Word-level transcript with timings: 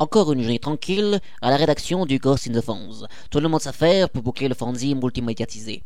Encore 0.00 0.32
une 0.32 0.40
journée 0.40 0.58
tranquille 0.58 1.20
à 1.42 1.50
la 1.50 1.58
rédaction 1.58 2.06
du 2.06 2.18
Ghost 2.18 2.48
in 2.48 2.58
the 2.58 2.64
Fonds. 2.64 3.06
Tout 3.30 3.38
le 3.38 3.48
monde 3.48 3.60
s'affaire 3.60 4.08
pour 4.08 4.22
boucler 4.22 4.48
le 4.48 4.54
fanzine 4.54 4.98
multimédiatisé. 4.98 5.82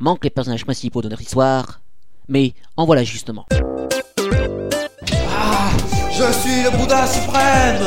Manque 0.00 0.24
les 0.24 0.30
personnages 0.30 0.64
principaux 0.64 1.00
de 1.00 1.08
notre 1.08 1.22
histoire, 1.22 1.80
mais 2.26 2.54
en 2.76 2.86
voilà 2.86 3.04
justement. 3.04 3.46
Ah, 5.28 5.70
je 6.10 6.32
suis 6.40 6.64
le 6.64 6.76
Bouddha 6.76 7.06
suprême 7.06 7.82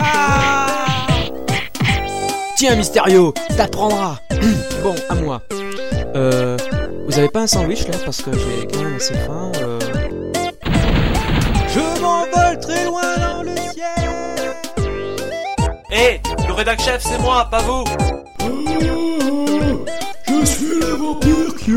ah 0.00 0.66
Tiens, 2.56 2.74
Mysterio, 2.74 3.32
t'apprendras 3.56 4.18
Bon, 4.82 4.96
à 5.08 5.14
moi. 5.14 5.40
Euh, 6.16 6.56
vous 7.06 7.16
avez 7.16 7.28
pas 7.28 7.42
un 7.42 7.46
sandwich 7.46 7.86
là 7.86 7.96
Parce 8.04 8.22
que 8.22 8.32
j'ai 8.32 8.66
quand 8.66 8.82
même 8.82 8.96
assez 8.96 9.14
faim. 9.14 9.52
Euh... 9.62 9.83
le 16.56 16.78
chef, 16.78 17.02
c'est 17.02 17.18
moi, 17.18 17.48
pas 17.50 17.62
vous. 17.62 17.84
Je 20.28 20.44
suis 20.44 20.80
le 20.80 20.94
vampire 20.94 21.54
Q, 21.56 21.72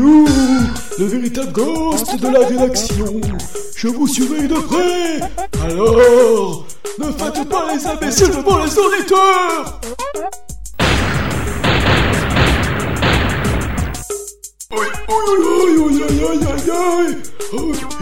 le 0.98 1.04
véritable 1.04 1.52
ghost 1.52 2.20
de 2.20 2.28
la 2.28 2.46
rédaction. 2.46 3.20
Je 3.76 3.88
vous 3.88 4.06
surveille 4.06 4.48
de 4.48 4.54
près. 4.54 5.20
Alors, 5.64 6.64
ne 6.98 7.04
faites 7.06 7.48
pas 7.48 7.74
les 7.74 7.86
imbéciles 7.86 8.30
devant 8.30 8.58
les 8.58 8.78
auditeurs. 8.78 9.80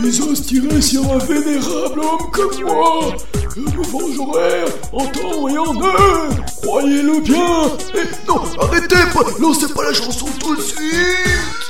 Ils 0.02 0.23
osent 0.23 0.47
tirer 0.47 0.80
sur 0.80 1.02
un 1.12 1.19
vénérable 1.19 2.01
homme 2.01 2.30
comme 2.33 2.61
moi 2.65 3.15
Je 3.55 3.61
me 3.61 3.84
vengerai 3.84 4.65
en 4.93 5.07
temps 5.07 5.48
et 5.48 5.59
en 5.59 5.80
heure 5.80 6.29
Croyez-le 6.62 7.21
bien 7.21 7.71
Eh 7.95 8.26
non, 8.26 8.43
arrêtez 8.60 8.96
Lancez 9.41 9.73
pas 9.73 9.85
la 9.85 9.93
chanson 9.93 10.26
tout 10.41 10.57
de 10.57 10.60
suite 10.60 11.66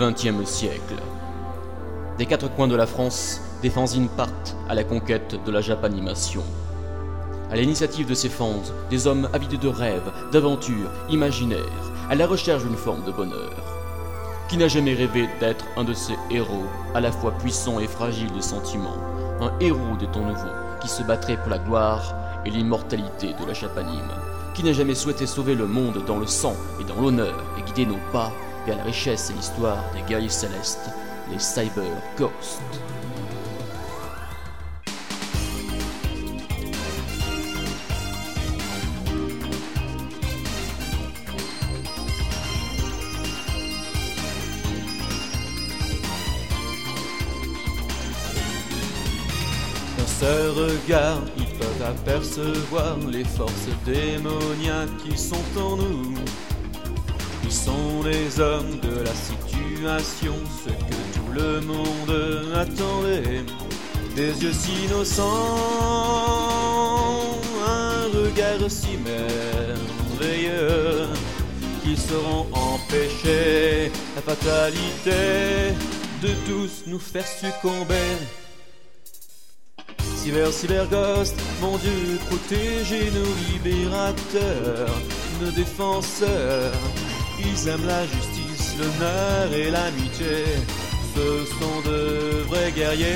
XXe 0.00 0.48
siècle. 0.48 0.94
Des 2.16 2.24
quatre 2.24 2.48
coins 2.48 2.68
de 2.68 2.74
la 2.74 2.86
France, 2.86 3.38
des 3.60 3.68
fanzines 3.68 4.08
partent 4.08 4.56
à 4.66 4.74
la 4.74 4.82
conquête 4.82 5.38
de 5.44 5.52
la 5.52 5.60
japanimation. 5.60 6.42
À 7.50 7.56
l'initiative 7.56 8.08
de 8.08 8.14
ces 8.14 8.30
fans, 8.30 8.62
des 8.88 9.06
hommes 9.06 9.28
avidés 9.34 9.58
de 9.58 9.68
rêves, 9.68 10.10
d'aventures, 10.32 10.90
imaginaires, 11.10 11.92
à 12.08 12.14
la 12.14 12.26
recherche 12.26 12.62
d'une 12.62 12.78
forme 12.78 13.04
de 13.04 13.12
bonheur. 13.12 13.52
Qui 14.48 14.56
n'a 14.56 14.68
jamais 14.68 14.94
rêvé 14.94 15.28
d'être 15.38 15.66
un 15.76 15.84
de 15.84 15.92
ces 15.92 16.14
héros, 16.30 16.64
à 16.94 17.00
la 17.00 17.12
fois 17.12 17.32
puissant 17.32 17.78
et 17.78 17.86
fragile 17.86 18.32
de 18.32 18.40
sentiments, 18.40 18.96
un 19.42 19.52
héros 19.60 19.96
des 19.98 20.06
temps 20.06 20.24
nouveaux, 20.24 20.56
qui 20.80 20.88
se 20.88 21.02
battrait 21.02 21.36
pour 21.36 21.50
la 21.50 21.58
gloire 21.58 22.14
et 22.46 22.50
l'immortalité 22.50 23.34
de 23.38 23.46
la 23.46 23.52
japanime 23.52 24.10
Qui 24.54 24.64
n'a 24.64 24.72
jamais 24.72 24.94
souhaité 24.94 25.26
sauver 25.26 25.54
le 25.54 25.66
monde 25.66 26.02
dans 26.06 26.18
le 26.18 26.26
sang 26.26 26.56
et 26.80 26.84
dans 26.84 26.98
l'honneur 26.98 27.34
et 27.58 27.62
guider 27.62 27.84
nos 27.84 28.00
pas 28.12 28.32
vers 28.66 28.76
la 28.76 28.84
richesse 28.84 29.30
et 29.30 29.34
l'histoire 29.34 29.82
des 29.94 30.02
guerriers 30.02 30.28
célestes, 30.28 30.90
les 31.30 31.38
Cyber 31.38 31.84
Ghosts. 32.18 32.60
D'un 49.96 50.06
seul 50.06 50.50
regard, 50.50 51.18
ils 51.36 51.46
peuvent 51.46 51.82
apercevoir 51.86 52.98
les 53.10 53.24
forces 53.24 53.52
démoniaques 53.86 54.96
qui 55.02 55.16
sont 55.16 55.36
en 55.58 55.76
nous. 55.76 56.14
Sont 57.50 58.02
des 58.04 58.40
hommes 58.40 58.78
de 58.80 59.00
la 59.00 59.12
situation, 59.12 60.34
ce 60.64 60.70
que 60.70 60.98
tout 61.14 61.32
le 61.32 61.60
monde 61.60 62.14
attendait. 62.54 63.44
Des 64.14 64.32
yeux 64.42 64.52
si 64.52 64.86
innocents, 64.86 65.26
un 67.66 68.06
regard 68.16 68.70
si 68.70 68.96
merveilleux, 70.18 71.08
qu'ils 71.82 71.98
sauront 71.98 72.46
empêcher 72.52 73.90
la 74.14 74.22
fatalité 74.22 75.74
de 76.22 76.28
tous 76.46 76.84
nous 76.86 77.00
faire 77.00 77.26
succomber. 77.26 78.16
Cyber, 80.16 80.52
cyber 80.52 80.86
ghost, 80.88 81.34
mon 81.60 81.76
Dieu, 81.78 82.18
protégez 82.28 83.10
nos 83.10 83.34
libérateurs, 83.52 84.94
nos 85.42 85.50
défenseurs. 85.50 86.72
Ils 87.42 87.68
aiment 87.68 87.86
la 87.86 88.04
justice, 88.06 88.76
l'honneur 88.78 89.52
et 89.52 89.70
l'amitié. 89.70 90.44
Ce 91.14 91.44
sont 91.58 91.80
de 91.90 92.42
vrais 92.48 92.72
guerriers. 92.72 93.06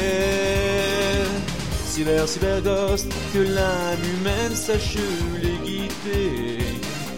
Cyber, 1.86 2.26
cyber 2.28 2.60
ghost, 2.62 3.12
que 3.32 3.40
l'âme 3.40 4.04
humaine 4.14 4.54
sache 4.54 4.96
les 5.42 5.58
guider 5.64 6.58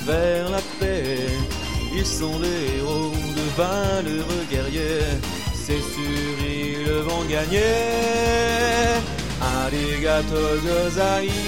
vers 0.06 0.50
la 0.50 0.61
paix. 0.78 1.28
Ils 1.95 2.05
sont 2.05 2.39
des 2.39 2.77
héros 2.78 3.12
de 3.39 3.47
valeureux 3.56 4.45
guerriers. 4.50 5.16
C'est 5.55 5.84
sûr, 5.95 6.37
ils 6.45 6.91
vont 7.09 7.25
gagner. 7.25 7.62
Arigato 9.41 10.43
gozaimasu. 10.65 11.47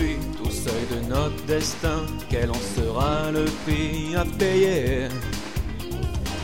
Au 0.00 0.50
seuil 0.50 0.86
de 0.90 1.00
notre 1.08 1.44
destin. 1.46 2.06
Quel 2.30 2.50
en 2.50 2.62
sera 2.76 3.30
le 3.30 3.44
prix 3.64 4.16
à 4.16 4.24
payer? 4.38 5.08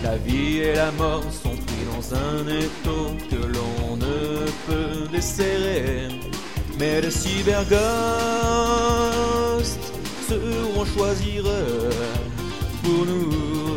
La 0.02 0.16
vie 0.16 0.58
et 0.58 0.74
la 0.74 0.90
mort 0.92 1.24
sont 1.32 1.56
pris 1.56 1.84
dans 1.92 2.14
un 2.14 2.46
étau 2.46 3.16
que 3.30 3.46
l'on 3.46 3.96
ne 3.96 4.46
peut 4.66 5.08
desserrer. 5.10 6.08
Mais 6.78 7.00
les 7.00 7.10
cyberghosts 7.10 7.78
seront 10.28 10.84
choisir 10.84 11.44
pour 12.82 13.06
nous 13.06 13.76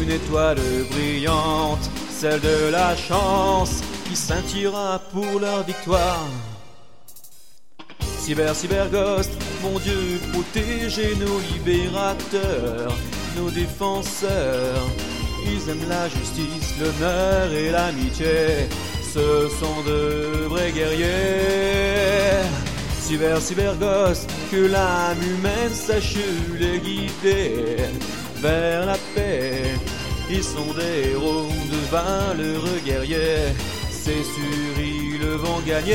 une 0.00 0.10
étoile 0.10 0.60
brillante, 0.90 1.90
celle 2.10 2.40
de 2.40 2.70
la 2.72 2.96
chance 2.96 3.82
qui 4.06 4.16
scintillera 4.16 5.00
pour 5.12 5.40
leur 5.40 5.62
victoire. 5.64 6.26
Cyber, 8.28 8.54
cyber 8.54 8.90
ghost, 8.90 9.30
mon 9.62 9.78
Dieu, 9.78 10.20
protégez 10.34 11.16
nos 11.16 11.40
libérateurs, 11.50 12.94
nos 13.34 13.50
défenseurs. 13.50 14.86
Ils 15.46 15.70
aiment 15.70 15.88
la 15.88 16.10
justice, 16.10 16.74
l'honneur 16.78 17.50
et 17.54 17.70
l'amitié. 17.70 18.68
Ce 19.02 19.48
sont 19.58 19.80
de 19.86 20.46
vrais 20.46 20.72
guerriers. 20.72 21.06
Cyber, 23.00 23.40
cyber 23.40 23.74
ghost, 23.76 24.30
que 24.50 24.66
l'âme 24.66 25.22
humaine 25.22 25.72
sache 25.72 26.16
les 26.60 26.80
guider 26.80 27.76
vers 28.42 28.84
la 28.84 28.98
paix. 29.14 29.72
Ils 30.28 30.44
sont 30.44 30.74
des 30.74 31.12
héros 31.12 31.48
de 31.72 31.90
valeureux 31.90 32.80
guerriers. 32.84 33.54
C'est 33.90 34.22
sûr, 34.22 34.74
ils 34.76 35.24
vont 35.24 35.60
gagner. 35.66 35.94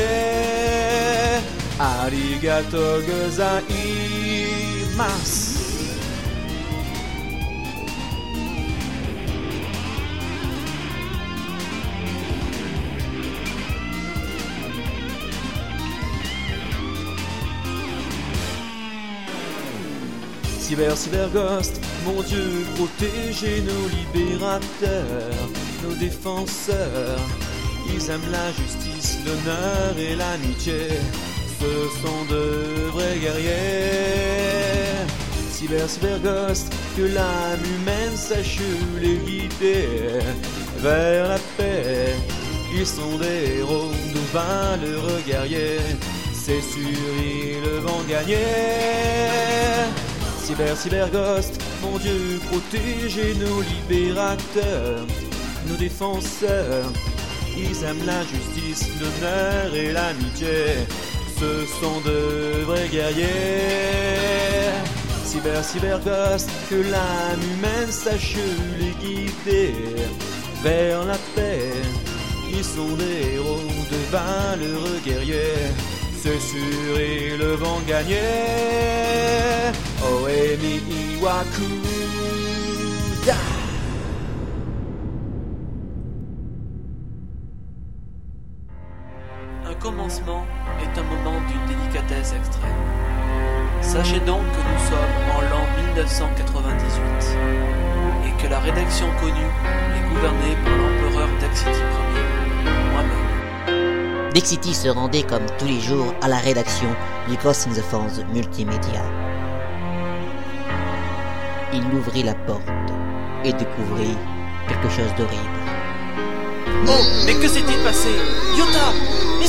Arigato 1.79 3.01
gozaimasu. 3.07 3.73
Cyber, 20.59 20.95
cyber 20.95 21.29
ghost, 21.29 21.79
mon 22.05 22.21
Dieu, 22.23 22.65
protégez 22.75 23.61
nos 23.61 23.87
libérateurs, 23.89 25.49
nos 25.83 25.95
défenseurs. 25.95 27.19
Ils 27.87 28.09
aiment 28.09 28.31
la 28.31 28.51
justice, 28.53 29.17
l'honneur 29.25 29.97
et 29.97 30.15
l'amitié. 30.15 30.87
Ce 31.63 32.01
sont 32.01 32.25
de 32.29 32.89
vrais 32.91 33.17
guerriers. 33.19 33.53
Cyber, 35.49 35.89
cyber 35.89 36.19
ghost, 36.19 36.73
que 36.97 37.03
l'âme 37.03 37.63
humaine 37.75 38.17
sache 38.17 38.59
les 39.01 39.15
guider 39.15 39.87
vers 40.79 41.29
la 41.29 41.39
paix. 41.57 42.15
Ils 42.75 42.85
sont 42.85 43.17
des 43.17 43.59
héros, 43.59 43.91
de 44.13 44.19
valeureux 44.33 45.21
guerriers. 45.25 45.79
C'est 46.33 46.59
sûr, 46.59 47.13
ils 47.17 47.79
vont 47.79 48.03
gagner. 48.09 48.35
Cyber, 50.43 50.75
cyber 50.75 51.09
ghost, 51.11 51.61
mon 51.81 51.97
Dieu, 51.97 52.41
protégez 52.51 53.35
nos 53.35 53.61
libérateurs, 53.61 55.07
nos 55.69 55.77
défenseurs. 55.77 56.91
Ils 57.55 57.83
aiment 57.85 58.05
la 58.05 58.21
justice, 58.23 58.89
l'honneur 58.99 59.73
et 59.73 59.93
l'amitié. 59.93 60.87
Ce 61.43 61.65
sont 61.81 61.99
de 62.01 62.63
vrais 62.63 62.87
guerriers. 62.87 63.27
Cyber, 65.25 65.63
cyber 65.63 65.99
ghost, 65.99 66.49
que 66.69 66.75
l'âme 66.75 67.43
humaine 67.53 67.91
sache 67.91 68.37
les 68.79 68.93
guider 69.03 69.73
vers 70.63 71.03
la 71.03 71.17
paix. 71.35 71.71
Ils 72.49 72.63
sont 72.63 72.95
des 73.01 73.35
héros, 73.35 73.67
de 73.93 73.99
valeureux 74.15 74.99
guerriers. 75.05 75.67
C'est 76.21 76.39
sûr, 76.39 76.91
ils 76.97 77.43
vont 77.63 77.81
gagner. 77.87 78.19
Oemi 80.01 80.75
Iwaku. 81.17 81.69
Da. 83.25 83.35
Un 89.69 89.75
commencement 89.75 90.45
délicatesse 92.23 92.33
extrême. 92.33 92.71
Sachez 93.81 94.19
donc 94.21 94.41
que 94.41 94.61
nous 94.61 94.79
sommes 94.89 95.15
en 95.35 95.41
l'an 95.41 95.65
1998 95.93 97.37
et 98.25 98.41
que 98.41 98.47
la 98.49 98.59
rédaction 98.59 99.07
connue 99.19 99.51
est 99.95 100.09
gouvernée 100.13 100.55
par 100.63 100.77
l'empereur 100.77 101.29
Dexity 101.39 101.69
Ier, 101.69 102.23
moi-même. 102.91 104.31
Dexity 104.33 104.73
se 104.73 104.87
rendait 104.89 105.23
comme 105.23 105.45
tous 105.59 105.67
les 105.67 105.79
jours 105.79 106.13
à 106.21 106.27
la 106.27 106.37
rédaction 106.37 106.89
du 107.29 107.35
Ghost 107.37 107.67
in 107.67 107.73
the 107.73 107.83
Phones 107.83 108.25
Multimédia. 108.33 109.01
Il 111.73 111.83
ouvrit 111.93 112.23
la 112.23 112.33
porte 112.33 112.61
et 113.43 113.51
découvrit 113.51 114.17
quelque 114.67 114.89
chose 114.89 115.13
d'horrible. 115.17 115.63
Oh, 116.87 117.03
mais 117.25 117.33
que 117.35 117.47
s'est-il 117.47 117.83
passé? 117.83 118.09
Yota 118.57 118.93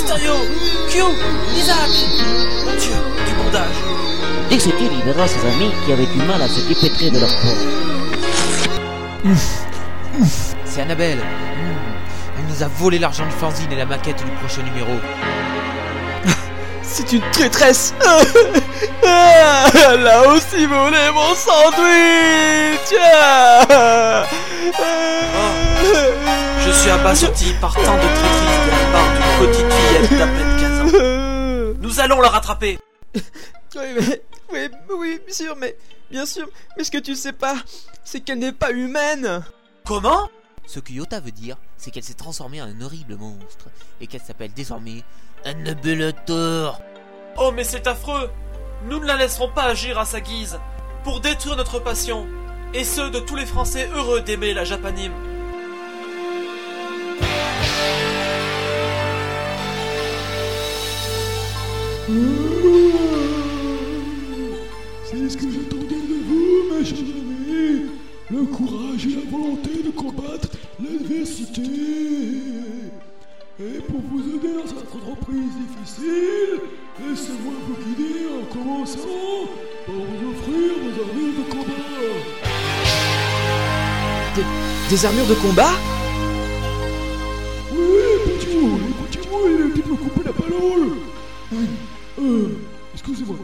Mysterio 0.05 0.35
Q 0.91 1.03
Isaac 1.56 1.89
Mon 2.67 2.73
Dieu, 2.73 2.93
du 3.27 3.33
bondage 3.43 3.81
Dexity 4.51 4.91
libéra 4.91 5.27
ses 5.27 5.41
amis 5.47 5.73
qui 5.87 5.93
avaient 5.93 6.05
du 6.05 6.19
mal 6.19 6.43
à 6.43 6.47
se 6.47 6.61
dépêtrer 6.69 7.09
de 7.09 7.21
leur 7.21 7.31
peau. 7.31 7.55
C'est 10.67 10.83
Annabelle. 10.83 11.21
Hmm. 11.21 12.37
Elle 12.39 12.55
nous 12.55 12.62
a 12.62 12.69
volé 12.69 12.99
l'argent 12.99 13.25
du 13.25 13.31
fanzine 13.31 13.73
et 13.73 13.77
la 13.77 13.87
maquette 13.87 14.23
du 14.23 14.31
prochain 14.33 14.62
numéro. 14.62 14.93
C'est 16.83 17.11
une 17.15 17.23
traîtresse 17.33 17.95
Elle 19.03 20.07
a 20.07 20.29
aussi 20.29 20.67
volé 20.67 20.99
mon 21.15 21.35
sandwich 21.35 22.95
Je 26.67 26.71
suis 26.73 26.91
abasourdi 26.91 27.55
par 27.59 27.73
tant 27.73 27.81
de 27.81 28.00
traîtrise 28.00 28.61
de 28.67 28.71
la 28.71 28.77
part 28.93 29.09
d'une 29.15 29.47
petite 29.47 29.74
fillette 30.06 30.19
d'à 30.19 30.27
peine 30.27 30.61
15 30.61 30.95
ans. 30.95 31.79
Nous 31.81 32.01
allons 32.01 32.21
la 32.21 32.29
rattraper 32.29 32.79
Oui, 33.77 33.83
mais, 34.53 34.71
oui, 34.89 34.97
oui, 34.99 35.21
bien 35.27 35.35
sûr, 35.35 35.56
mais 35.56 35.77
bien 36.11 36.27
sûr, 36.27 36.49
mais 36.77 36.85
ce 36.85 36.91
que 36.91 36.99
tu 36.99 37.15
sais 37.17 37.33
pas, 37.33 37.56
c'est 38.05 38.21
qu'elle 38.21 38.39
n'est 38.39 38.53
pas 38.53 38.71
humaine. 38.71 39.43
Comment? 39.85 40.31
Ce 40.67 40.79
que 40.79 40.93
Yota 40.93 41.21
veut 41.21 41.33
dire, 41.33 41.56
c'est 41.77 41.91
qu'elle 41.91 42.05
s'est 42.05 42.15
transformée 42.15 42.62
en 42.62 42.67
un 42.67 42.81
horrible 42.81 43.17
monstre 43.17 43.67
et 44.01 44.06
qu'elle 44.06 44.21
s'appelle 44.21 44.53
désormais 44.53 45.03
Annabelator. 45.45 46.81
Oh, 47.37 47.50
mais 47.53 47.65
c'est 47.65 47.87
affreux 47.87 48.31
Nous 48.89 49.00
ne 49.00 49.07
la 49.07 49.17
laisserons 49.17 49.50
pas 49.50 49.65
agir 49.65 49.99
à 49.99 50.05
sa 50.05 50.21
guise 50.21 50.59
pour 51.03 51.21
détruire 51.21 51.57
notre 51.57 51.81
passion 51.81 52.27
et 52.73 52.85
ceux 52.85 53.11
de 53.11 53.19
tous 53.19 53.37
les 53.37 53.47
Français 53.47 53.89
heureux 53.95 54.21
d'aimer 54.21 54.55
la 54.55 54.65
Japanime. 54.65 55.12
C'est 62.06 62.12
ce 65.31 65.37
que 65.39 65.51
j'attendais 65.51 66.03
de 66.06 66.19
vous, 66.29 66.69
mes 66.71 66.85
chers 66.85 66.99
amis. 66.99 67.87
Le 68.31 68.45
courage 68.45 69.06
et 69.06 69.15
la 69.15 69.23
volonté 69.31 69.83
de 69.83 69.91
combattre 69.91 70.49
l'adversité. 70.83 71.62
Et 73.59 73.81
pour 73.89 74.03
vous 74.11 74.21
aider 74.21 74.53
dans 74.53 74.67
cette 74.67 74.95
entreprise 74.95 75.53
difficile, 75.56 76.61
laissez-moi 77.01 77.55
vous 77.69 77.77
guider 77.83 78.27
en 78.29 78.45
commençant 78.53 79.49
par 79.87 79.95
vous 79.95 80.21
offrir 80.29 80.73
vos 80.83 80.95
armures 81.00 81.35
de 81.39 81.45
combat. 81.50 81.87
Des 84.91 85.00
armures 85.07 85.27
de 85.27 85.35
combat? 85.37 85.75
Oui, 87.73 88.05
petit 88.27 88.49
mot, 88.57 88.77
écoutez-moi, 88.91 89.41
il 89.47 89.53
est 89.55 89.71
petit 89.71 89.83
peu 89.83 89.95
couper 89.95 90.23
la 90.27 90.33
parole. 90.35 90.87
Euh, 92.20 92.49
excusez-moi. 92.93 93.37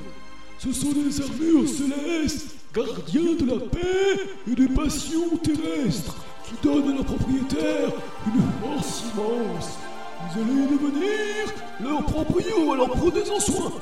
Ce 0.58 0.72
sont 0.72 0.92
des 0.92 1.20
armures 1.22 1.68
célestes, 1.68 2.54
gardiens 2.74 3.34
de 3.34 3.46
la 3.46 3.66
paix 3.66 4.20
et 4.50 4.54
des 4.54 4.68
passions 4.68 5.36
terrestres, 5.42 6.16
qui 6.44 6.54
donnent 6.62 6.90
à 6.90 6.94
leurs 6.96 7.04
propriétaires 7.04 7.92
une 8.26 8.42
force 8.60 9.04
immense. 9.14 9.78
Vous 10.20 10.40
allez 10.40 10.66
devenir 10.66 11.52
leurs 11.82 12.04
proprios, 12.04 12.72
alors 12.72 12.90
prenez-en 12.90 13.40
soin. 13.40 13.72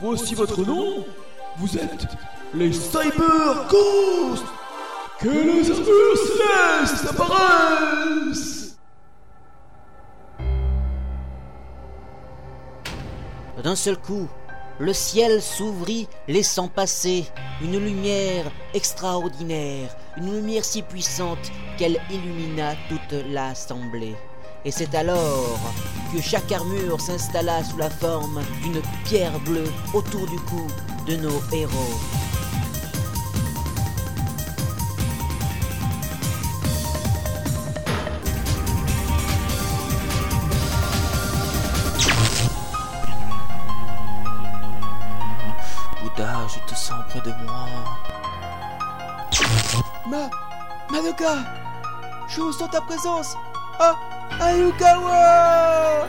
Voici 0.00 0.34
votre 0.34 0.64
nom. 0.64 1.04
Vous 1.58 1.76
êtes 1.76 2.06
les 2.54 2.72
Cyber 2.72 3.66
Ghosts. 3.68 4.44
Que 5.18 5.28
les 5.28 5.70
armures 5.70 6.16
célestes 6.16 7.06
apparaissent 7.10 8.69
D'un 13.62 13.76
seul 13.76 13.98
coup, 13.98 14.26
le 14.78 14.94
ciel 14.94 15.42
s'ouvrit, 15.42 16.08
laissant 16.28 16.68
passer 16.68 17.26
une 17.60 17.78
lumière 17.78 18.50
extraordinaire, 18.72 19.94
une 20.16 20.34
lumière 20.34 20.64
si 20.64 20.80
puissante 20.80 21.50
qu'elle 21.76 22.00
illumina 22.10 22.74
toute 22.88 23.24
l'assemblée. 23.28 24.16
Et 24.64 24.70
c'est 24.70 24.94
alors 24.94 25.58
que 26.12 26.22
chaque 26.22 26.50
armure 26.52 27.00
s'installa 27.00 27.62
sous 27.62 27.76
la 27.76 27.90
forme 27.90 28.40
d'une 28.62 28.80
pierre 29.04 29.38
bleue 29.40 29.70
autour 29.92 30.26
du 30.26 30.36
cou 30.40 30.66
de 31.06 31.16
nos 31.16 31.40
héros. 31.52 32.19
Près 47.10 47.20
de 47.20 47.32
moi. 47.44 47.66
Ma... 50.08 50.30
Madoka 50.90 51.34
Je 52.28 52.40
ressens 52.40 52.68
ta 52.68 52.80
présence 52.80 53.36
Ah 53.78 53.94
Ayukawa 54.40 56.06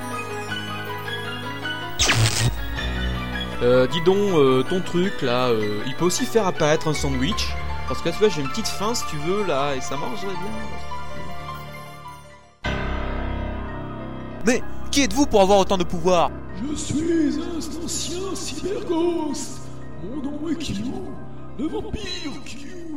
Euh, 3.64 3.86
dis 3.86 4.02
donc, 4.02 4.18
euh, 4.18 4.64
ton 4.64 4.82
truc 4.82 5.22
là, 5.22 5.50
euh, 5.50 5.84
il 5.86 5.96
peut 5.96 6.06
aussi 6.06 6.26
faire 6.26 6.48
apparaître 6.48 6.88
un 6.88 6.96
sandwich. 6.96 7.54
Parce 7.88 8.02
que 8.02 8.10
là, 8.10 8.14
tu 8.14 8.18
vois, 8.20 8.30
j'ai 8.30 8.42
une 8.42 8.50
petite 8.50 8.68
faim 8.68 8.96
si 8.96 9.06
tu 9.06 9.18
veux 9.18 9.46
là, 9.46 9.76
et 9.76 9.82
ça 9.82 9.96
marcherait 9.98 10.34
bien. 10.34 10.52
Mais 14.48 14.64
qui 14.90 15.04
êtes-vous 15.04 15.28
pour 15.28 15.42
avoir 15.42 15.60
autant 15.60 15.78
de 15.78 15.84
pouvoir? 15.84 16.32
Je 16.72 16.76
suis 16.76 17.40
un 17.40 17.86
ancien 17.86 18.34
cyberghost. 18.34 19.61
Mon 20.04 20.22
nom 20.22 20.50
est 20.50 20.56
le 21.60 21.68
vampire 21.68 22.44
Kyu. 22.46 22.96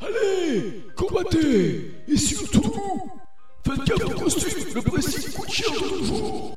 Allez, 0.00 0.84
combattez 0.96 1.92
Et 2.08 2.16
surtout, 2.16 2.72
faites 3.66 3.84
gaffe 3.84 4.04
au 4.04 4.74
le 4.74 4.80
précis 4.82 5.32
coûte 5.32 5.50
cher 5.50 5.70
de 5.70 5.98
nos 5.98 6.04
jours. 6.04 6.54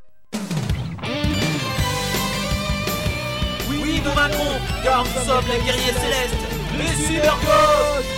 Oui, 3.69 4.01
nous 4.05 4.11
vaincrons, 4.11 4.59
car 4.83 5.03
nous 5.03 5.25
sommes 5.25 5.45
les 5.51 5.65
guerriers 5.65 5.93
célestes, 5.93 6.47
les 6.77 7.05
cyberghosts 7.05 8.12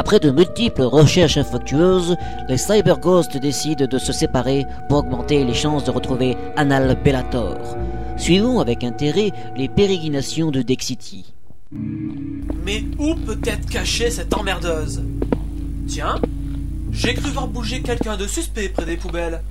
Après 0.00 0.18
de 0.18 0.30
multiples 0.30 0.84
recherches 0.84 1.36
infructueuses, 1.36 2.16
les 2.48 2.56
Cyber 2.56 2.98
Ghosts 2.98 3.36
décident 3.36 3.84
de 3.86 3.98
se 3.98 4.14
séparer 4.14 4.64
pour 4.88 5.00
augmenter 5.00 5.44
les 5.44 5.52
chances 5.52 5.84
de 5.84 5.90
retrouver 5.90 6.38
Anal 6.56 6.96
Bellator. 7.04 7.58
Suivons 8.16 8.60
avec 8.60 8.82
intérêt 8.82 9.30
les 9.58 9.68
pérégrinations 9.68 10.50
de 10.50 10.62
Dexity. 10.62 11.34
Mais 11.70 12.82
où 12.98 13.14
peut 13.14 13.42
être 13.44 13.68
cachée 13.68 14.10
cette 14.10 14.32
emmerdeuse? 14.32 15.04
Tiens, 15.86 16.14
j'ai 16.92 17.12
cru 17.12 17.28
voir 17.28 17.48
bouger 17.48 17.82
quelqu'un 17.82 18.16
de 18.16 18.26
suspect 18.26 18.70
près 18.70 18.86
des 18.86 18.96
poubelles. 18.96 19.42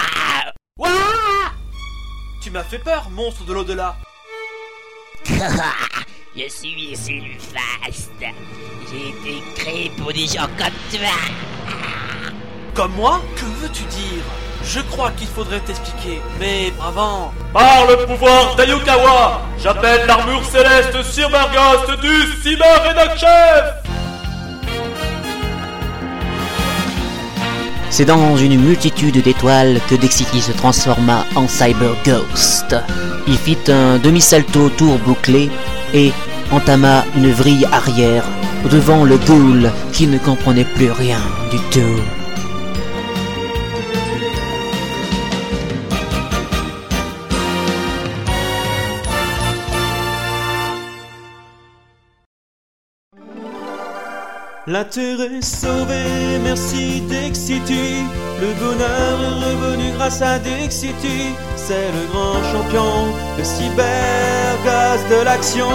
M'as 2.57 2.63
fait 2.63 2.79
peur, 2.79 3.07
monstre 3.11 3.43
de 3.43 3.53
l'au-delà. 3.53 3.95
Je 6.35 6.49
suis 6.49 6.95
Sulfast. 6.95 8.09
J'ai 8.19 9.09
été 9.09 9.43
créé 9.55 9.91
pour 9.95 10.11
des 10.11 10.25
gens 10.25 10.47
comme 10.57 10.73
toi. 10.89 11.13
Comme 12.73 12.93
moi 12.93 13.21
Que 13.35 13.45
veux-tu 13.61 13.83
dire? 13.83 14.23
Je 14.63 14.79
crois 14.79 15.11
qu'il 15.11 15.27
faudrait 15.27 15.59
t'expliquer, 15.59 16.19
mais 16.39 16.73
avant... 16.83 17.31
Par 17.53 17.85
le 17.85 18.07
pouvoir 18.07 18.55
d'Ayukawa, 18.55 19.43
j'appelle 19.59 20.07
l'armure 20.07 20.43
céleste 20.43 21.03
Cyberghost 21.03 22.01
du 22.01 22.41
Cyber 22.41 23.17
Chef 23.19 23.86
C'est 27.97 28.05
dans 28.05 28.37
une 28.37 28.61
multitude 28.61 29.23
d'étoiles 29.23 29.81
que 29.89 29.95
Dexity 29.95 30.39
se 30.39 30.51
transforma 30.51 31.25
en 31.33 31.47
Cyber 31.47 31.95
Ghost. 32.05 32.75
Il 33.27 33.35
fit 33.35 33.57
un 33.69 33.97
demi-salto 33.97 34.69
tour 34.69 34.99
bouclé 34.99 35.49
et 35.95 36.11
entama 36.51 37.05
une 37.15 37.31
vrille 37.31 37.65
arrière 37.71 38.23
devant 38.69 39.03
le 39.03 39.17
ghoul 39.17 39.71
qui 39.93 40.05
ne 40.05 40.19
comprenait 40.19 40.67
plus 40.75 40.91
rien 40.91 41.17
du 41.49 41.57
tout. 41.71 42.16
La 54.69 54.83
terre 54.83 55.21
est 55.21 55.41
sauvée, 55.41 56.39
merci 56.43 56.99
Dexity. 57.07 58.03
Le 58.41 58.53
bonheur 58.59 59.21
est 59.23 59.45
revenu 59.45 59.93
grâce 59.95 60.21
à 60.21 60.39
Dexity. 60.39 61.31
C'est 61.55 61.89
le 61.93 62.05
grand 62.11 62.43
champion, 62.51 63.13
le 63.37 63.43
cybergaz 63.45 65.07
de 65.09 65.23
l'action. 65.23 65.67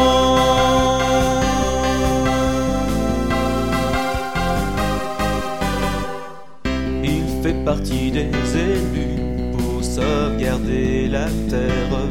Il 7.02 7.42
fait 7.42 7.64
partie 7.64 8.10
des 8.10 8.28
élus 8.58 9.56
pour 9.56 9.82
sauvegarder 9.82 11.08
la 11.08 11.28
terre 11.48 12.08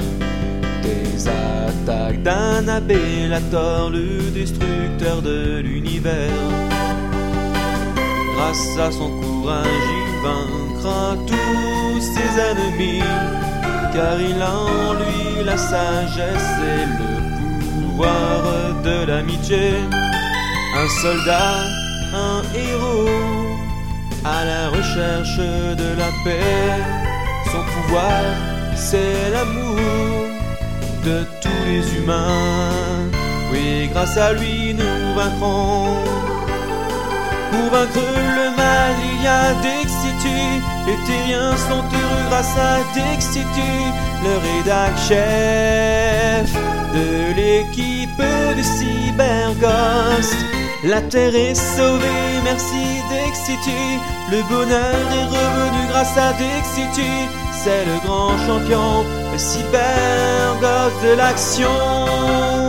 des 0.81 1.27
attaques 1.27 2.23
d'un 2.23 2.67
abélator, 2.67 3.91
le 3.91 4.31
destructeur 4.31 5.21
de 5.21 5.59
l'univers. 5.59 6.71
Grâce 8.41 8.77
à 8.79 8.91
son 8.91 9.10
courage, 9.21 9.88
il 10.01 10.13
vaincra 10.24 11.15
tous 11.27 12.01
ses 12.01 12.31
ennemis, 12.50 13.03
car 13.93 14.19
il 14.19 14.41
a 14.41 14.55
en 14.57 14.93
lui 14.93 15.43
la 15.45 15.55
sagesse 15.55 16.51
et 16.74 16.86
le 16.98 17.12
pouvoir 17.69 18.81
de 18.83 19.05
l'amitié. 19.05 19.74
Un 20.75 20.89
soldat, 21.01 21.53
un 22.15 22.41
héros, 22.55 23.07
à 24.25 24.43
la 24.43 24.69
recherche 24.69 25.38
de 25.38 25.89
la 26.01 26.10
paix. 26.24 26.81
Son 27.51 27.63
pouvoir, 27.74 28.24
c'est 28.75 29.29
l'amour 29.33 29.77
de 31.05 31.25
tous 31.43 31.63
les 31.67 31.95
humains. 31.95 32.71
Oui, 33.51 33.88
grâce 33.93 34.17
à 34.17 34.33
lui, 34.33 34.74
nous 34.74 35.15
vaincrons. 35.15 36.30
Pour 37.51 37.70
vaincre 37.70 38.00
le 38.39 38.55
mal, 38.55 38.96
il 39.03 39.24
y 39.24 39.27
a 39.27 39.53
Dexity. 39.62 40.62
Les 40.88 40.98
terriens 41.05 41.55
sont 41.58 41.84
heureux 41.84 42.25
grâce 42.29 42.55
à 42.58 42.77
Dexity, 42.96 43.74
le 44.24 44.38
rédac 44.46 44.98
chef 45.08 46.53
de 46.93 47.34
l'équipe 47.36 48.22
de 48.58 48.63
Cyberghost. 48.63 50.36
La 50.84 51.01
terre 51.01 51.36
est 51.36 51.53
sauvée, 51.53 52.41
merci 52.43 52.84
Dexity. 53.10 54.00
Le 54.31 54.41
bonheur 54.50 54.96
est 55.20 55.25
revenu 55.25 55.88
grâce 55.89 56.17
à 56.17 56.34
Dexity. 56.34 57.27
C'est 57.63 57.86
le 57.86 58.00
grand 58.03 58.36
champion, 58.48 59.05
le 59.31 59.38
cyberghost 59.38 61.03
de 61.03 61.13
l'action. 61.15 62.61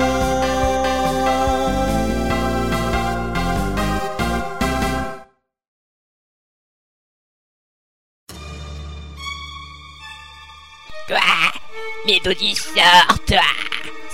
Toi 12.23 12.35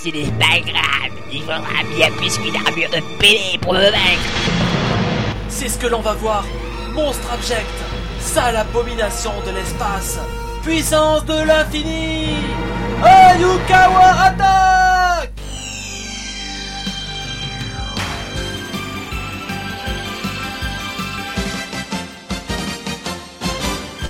Ce 0.03 0.09
n'est 0.09 0.31
pas 0.31 0.59
grave. 0.61 1.13
Il 1.31 1.41
faudra 1.41 1.83
bien 1.95 2.09
plus 2.17 2.39
qu'une 2.39 2.55
armure 2.55 2.89
de 2.89 3.01
pélé 3.19 3.59
pour 3.61 3.73
me 3.73 3.83
vaincre. 3.83 4.29
C'est 5.47 5.69
ce 5.69 5.77
que 5.77 5.85
l'on 5.85 6.01
va 6.01 6.13
voir. 6.13 6.43
Monstre 6.93 7.31
abject, 7.31 7.69
sale 8.19 8.55
abomination 8.55 9.31
de 9.45 9.51
l'espace, 9.51 10.17
puissance 10.63 11.23
de 11.25 11.43
l'infini. 11.45 12.37
Ayukawa 13.03 14.23
attaque 14.23 15.31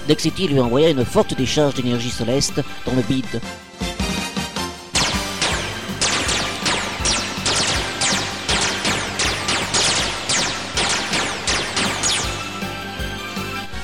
Dexity 0.08 0.48
lui 0.48 0.60
envoya 0.62 0.90
une 0.90 1.06
forte 1.06 1.36
décharge 1.36 1.74
d'énergie 1.74 2.10
céleste 2.10 2.62
dans 2.86 2.96
le 2.96 3.02
bide. 3.02 3.42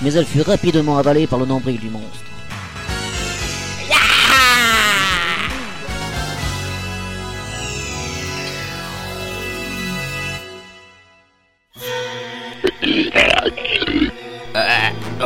Mais 0.02 0.14
elle 0.14 0.25
fut 0.25 0.42
rapidement 0.42 0.98
avalée 0.98 1.28
par 1.28 1.40
le 1.40 1.46
nombril 1.46 1.80
du 1.80 1.90
monstre. 1.90 2.25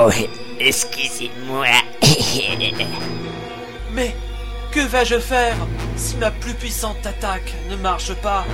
Oh, 0.02 0.10
excusez-moi. 0.60 1.66
Mais 3.92 4.16
que 4.72 4.80
vais-je 4.80 5.20
faire 5.20 5.56
si 5.98 6.16
ma 6.18 6.32
plus 6.32 6.54
puissante 6.54 7.06
attaque 7.06 7.54
ne 7.70 7.76
marche 7.76 8.14
pas 8.16 8.46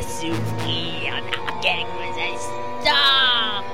souffrir 0.00 1.14
dans 1.32 1.60
quelques 1.60 2.16
instants. 2.32 3.64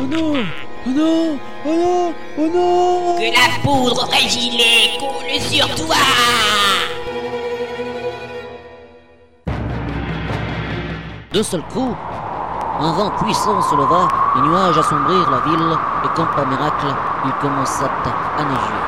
Oh 0.00 0.04
non 0.04 0.44
Oh 0.86 0.90
non 0.90 1.38
Oh 1.64 1.68
non 1.68 2.14
Oh 2.38 2.48
non 2.52 3.16
Que 3.18 3.32
la 3.32 3.62
poudre 3.62 4.08
régilée 4.10 4.98
coule 4.98 5.40
sur 5.40 5.66
toi. 5.74 5.96
D'un 11.32 11.42
seul 11.42 11.62
coup, 11.72 11.94
un 12.80 12.92
vent 12.92 13.10
puissant 13.22 13.62
se 13.62 13.74
leva, 13.74 14.08
les 14.34 14.42
nuages 14.42 14.76
assombrirent 14.76 15.30
la 15.30 15.40
ville, 15.40 15.78
et 16.04 16.08
comme 16.14 16.28
par 16.34 16.46
miracle, 16.46 16.86
il 17.24 17.32
commença 17.40 17.88
à 18.38 18.44
neiger. 18.44 18.81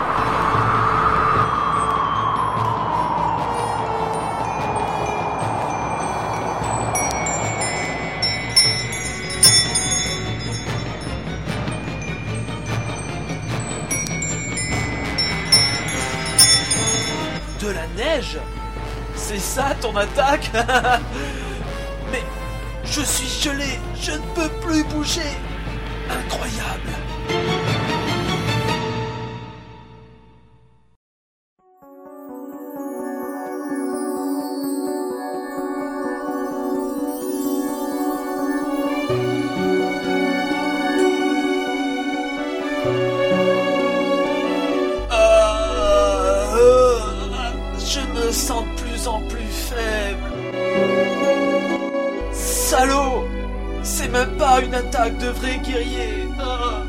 Mais 22.13 22.23
Je 22.85 23.01
suis 23.01 23.43
gelé, 23.43 23.81
je 24.01 24.13
ne 24.13 24.19
peux 24.37 24.49
plus 24.61 24.85
bouger. 24.85 25.21
Incroyable. 26.09 26.93
Euh, 45.11 46.57
je 47.79 48.01
me 48.01 48.31
sens 48.33 48.65
de 48.65 48.83
plus 48.83 49.09
en 49.09 49.21
plus 49.23 49.51
faible. 49.51 50.34
Une 54.63 54.75
attaque 54.75 55.19
de 55.19 55.31
vrai 55.31 55.59
guerrier. 55.65 56.29
Ah. 56.39 56.85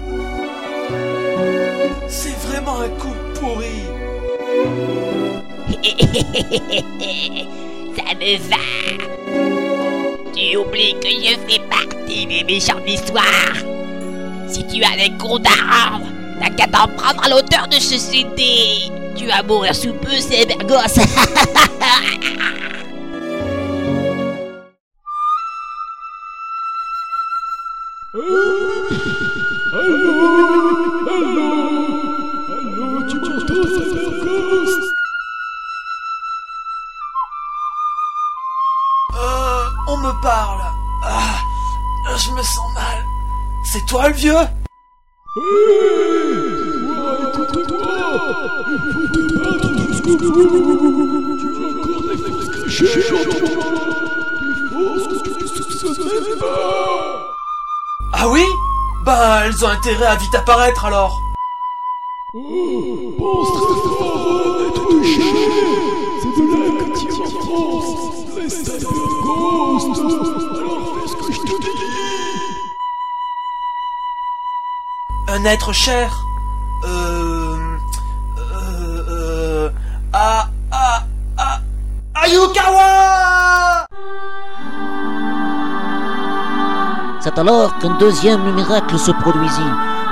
C'est 2.07 2.37
vraiment 2.47 2.81
un 2.81 2.89
coup 2.89 3.15
pourri. 3.39 3.81
Ça 7.97 8.13
me 8.13 8.37
va. 8.49 8.63
Tu 10.35 10.57
oublies 10.57 10.95
que 11.01 11.09
je 11.09 11.35
fais 11.47 11.61
partie 11.67 12.27
des 12.27 12.43
méchants 12.43 12.81
de. 12.85 13.23
Si 14.47 14.63
tu 14.67 14.83
as 14.83 14.95
des 14.95 15.09
à 15.43 15.89
rendre, 15.89 16.11
t'as 16.39 16.51
qu'à 16.51 16.67
t'en 16.67 16.87
prendre 16.87 17.23
à 17.23 17.29
l'auteur 17.29 17.67
de 17.67 17.79
ce 17.79 17.97
CD. 17.97 18.91
Tu 19.15 19.25
vas 19.25 19.41
mourir 19.41 19.75
sous 19.75 19.93
peu, 19.93 20.19
c'est 20.19 20.45
bergos. 20.45 20.75
intérêt 59.85 60.07
à 60.07 60.15
vite 60.15 60.33
apparaître 60.33 60.85
alors. 60.85 61.21
Pense 62.33 63.49
très 63.53 63.81
fort 63.83 64.37
à 64.37 64.67
être 64.67 64.85
touché 64.89 65.21
C'est 66.21 66.33
de 66.35 66.45
là 66.51 66.69
que 66.79 66.85
tire 66.97 67.21
en 67.21 67.29
France 67.29 67.91
Les 68.35 68.49
Cyberghosts 68.49 69.99
Alors 70.55 70.85
fais 70.95 71.07
ce 71.07 71.15
que 71.15 71.29
je 71.33 71.39
te 71.39 71.55
dis. 71.61 71.69
Un 75.27 75.45
être 75.45 75.71
cher 75.71 76.25
Euh... 76.83 77.77
Euh... 78.37 79.05
euh 79.09 79.69
ah... 80.13 80.49
Ah... 80.71 81.03
Ah... 81.37 81.59
Ayukawa 82.15 83.24
C'est 87.35 87.41
alors 87.41 87.77
qu'un 87.79 87.97
deuxième 87.97 88.53
miracle 88.53 88.97
se 88.97 89.11
produisit. 89.11 89.61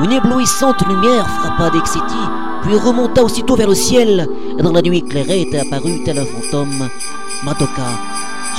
Une 0.03 0.12
éblouissante 0.12 0.86
lumière 0.88 1.25
frappa 1.25 1.70
Dexity, 1.70 2.16
puis 2.64 2.75
remonta 2.77 3.24
aussitôt 3.24 3.55
vers 3.55 3.70
le 3.70 3.75
ciel, 3.75 4.27
et 4.57 4.62
dans 4.62 4.74
la 4.74 4.81
nuit 4.81 4.98
éclairée 4.98 5.42
était 5.42 5.59
apparue 5.59 6.03
tel 6.03 6.20
un 6.20 6.25
fantôme, 6.25 6.90
Madoka 7.46 7.83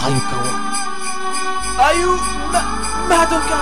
Hayukawa. 0.02 0.54
Ayu... 1.78 2.08
Ma... 2.52 3.16
Madoka 3.16 3.54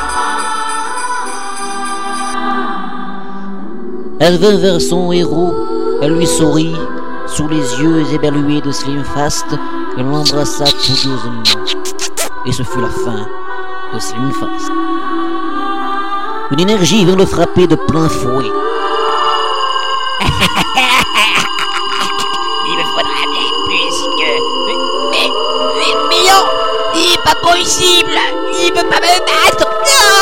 Elle 4.21 4.39
vint 4.39 4.57
vers 4.59 4.81
son 4.81 5.11
héros, 5.11 5.53
elle 6.01 6.17
lui 6.17 6.27
sourit, 6.29 6.77
sous 7.27 7.49
les 7.49 7.57
yeux 7.57 8.05
éberlués 8.13 8.61
de 8.61 8.71
Slim 8.71 9.03
Fast, 9.03 9.47
elle 9.99 10.05
l'embrassa 10.05 10.65
pouilleusement. 10.65 11.43
Et 12.47 12.53
ce 12.53 12.63
fut 12.63 12.81
la 12.81 12.89
fin 12.89 13.27
de 13.95 13.99
Slim 13.99 14.31
Fast. 14.33 14.71
Une 16.53 16.61
énergie 16.61 17.05
vint 17.07 17.17
le 17.17 17.25
frapper 17.25 17.67
de 17.67 17.77
plein 17.77 18.11
fouet. 18.11 18.45
Il 22.69 22.77
me 22.77 22.85
faudra 22.85 23.23
bien 23.33 23.49
plus 23.65 23.97
que... 24.19 24.31
Mais... 24.67 24.77
Mais... 25.17 25.31
Mais, 26.11 26.23
non 26.29 26.45
Il 26.95 27.15
est 27.15 27.23
pas 27.25 27.37
possible 27.41 28.19
Il 28.53 28.71
peut 28.75 28.87
pas 28.87 29.01
me 29.01 29.15
battre 29.25 29.67
Non 29.71 30.13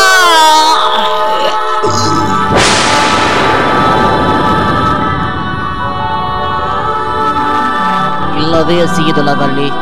Il 8.39 8.55
avait 8.55 8.79
essayé 8.85 9.13
de 9.13 9.21
l'avaler, 9.21 9.73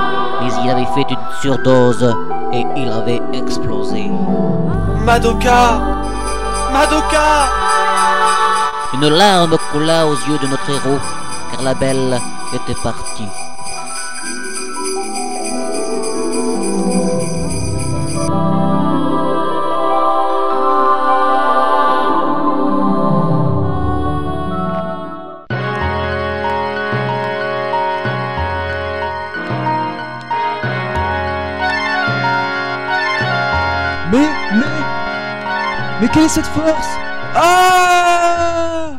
mais 0.41 0.49
il 0.65 0.71
avait 0.71 0.89
fait 0.95 1.11
une 1.11 1.19
surdose 1.43 2.15
et 2.55 2.65
il 2.75 2.91
avait 2.91 3.21
explosé. 3.35 4.11
Madoka 5.05 5.81
Madoka 6.73 7.49
Une 8.95 9.09
larme 9.09 9.57
coula 9.71 10.07
aux 10.07 10.15
yeux 10.15 10.39
de 10.39 10.47
notre 10.47 10.71
héros, 10.71 10.99
car 11.51 11.63
la 11.63 11.75
belle 11.75 12.21
était 12.55 12.81
partie. 12.83 13.29
Quelle 36.13 36.25
est 36.25 36.29
cette 36.29 36.47
force 36.47 36.89
Ah 37.35 38.93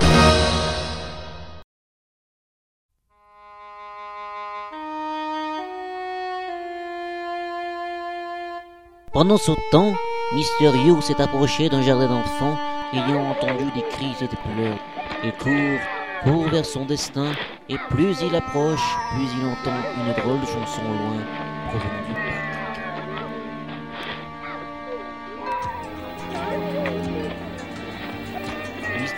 Pendant 9.12 9.38
ce 9.38 9.52
temps, 9.72 9.94
Mysterio 10.34 11.02
s'est 11.02 11.20
approché 11.20 11.68
d'un 11.68 11.82
jardin 11.82 12.08
d'enfants, 12.08 12.58
ayant 12.94 13.32
entendu 13.32 13.66
des 13.74 13.82
cris 13.90 14.16
et 14.22 14.28
des 14.28 14.38
pleurs. 14.38 14.78
Il 15.24 15.34
court, 15.34 15.80
court 16.24 16.48
vers 16.50 16.66
son 16.66 16.86
destin, 16.86 17.32
et 17.68 17.78
plus 17.90 18.22
il 18.22 18.36
approche, 18.36 18.96
plus 19.12 19.28
il 19.40 19.46
entend 19.48 19.78
une 19.98 20.14
drôle 20.14 20.42
de 20.42 20.46
chanson 20.46 20.84
loin, 20.84 21.26
provenant 21.70 22.08
du 22.08 22.29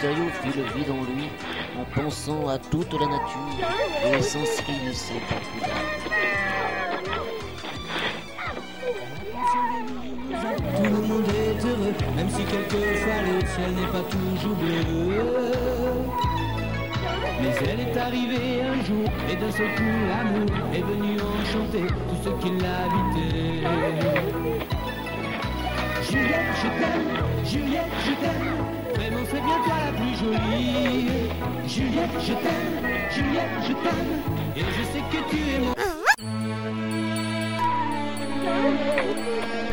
fit 0.01 0.57
le 0.57 0.63
vide 0.75 0.89
en 0.89 1.03
lui, 1.13 1.29
en 1.79 1.85
pensant 1.93 2.47
à 2.47 2.57
toute 2.57 2.91
la 2.93 3.05
nature, 3.05 3.59
et 4.05 4.21
s'ensevelissait 4.21 5.21
par 5.29 5.41
d'arbres. 5.61 6.11
Tout 10.75 10.83
le 10.83 11.01
monde 11.07 11.29
est 11.29 11.65
heureux, 11.65 11.93
même 12.15 12.29
si 12.29 12.43
quelquefois 12.43 13.21
le 13.27 13.45
ciel 13.45 13.71
n'est 13.75 13.91
pas 13.91 14.05
toujours 14.09 14.55
bleu. 14.55 15.51
Mais 17.41 17.53
elle 17.69 17.81
est 17.81 17.97
arrivée 17.97 18.63
un 18.63 18.83
jour, 18.83 19.07
et 19.29 19.35
d'un 19.35 19.51
seul 19.51 19.69
coup 19.75 19.83
l'amour 20.09 20.49
est 20.73 20.81
venu 20.81 21.19
enchanter 21.21 21.85
tout 21.87 22.19
ce 22.23 22.29
qui 22.41 22.51
l'habitait. 22.53 23.67
Juliette, 26.09 26.51
je 26.55 26.67
t'aime, 26.79 27.11
Juliette, 27.45 27.93
je 28.05 28.13
t'aime, 28.13 28.57
vraiment 28.95 29.25
c'est 29.29 29.41
bien 29.41 29.59
toi 29.63 29.80
plus 30.01 30.15
jolie. 30.15 31.09
Juliette, 31.67 32.09
je 32.19 32.33
t'aime, 32.33 33.09
Juliette, 33.11 33.55
je 33.61 33.73
t'aime, 33.73 34.21
et 34.55 34.59
je 34.59 34.83
sais 34.91 35.03
que 35.11 35.29
tu 35.29 35.37
es 35.37 35.59
mon... 35.59 35.73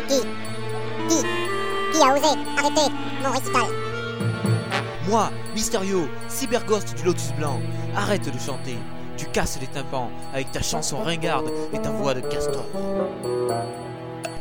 Qui? 0.08 0.20
Qui? 1.08 2.02
A 2.02 2.14
osé 2.14 2.38
arrêter 2.56 2.92
mon 3.22 3.30
récital? 3.30 3.68
Moi, 5.08 5.30
Mysterio, 5.54 6.08
cyberghost 6.28 6.94
du 6.96 7.04
Lotus 7.04 7.32
Blanc, 7.32 7.60
arrête 7.96 8.30
de 8.30 8.38
chanter. 8.38 8.78
Tu 9.16 9.26
casses 9.26 9.58
les 9.60 9.66
tympans 9.66 10.10
avec 10.32 10.52
ta 10.52 10.62
chanson 10.62 10.98
ringarde 10.98 11.50
et 11.72 11.80
ta 11.80 11.90
voix 11.90 12.14
de 12.14 12.20
castor. 12.20 12.64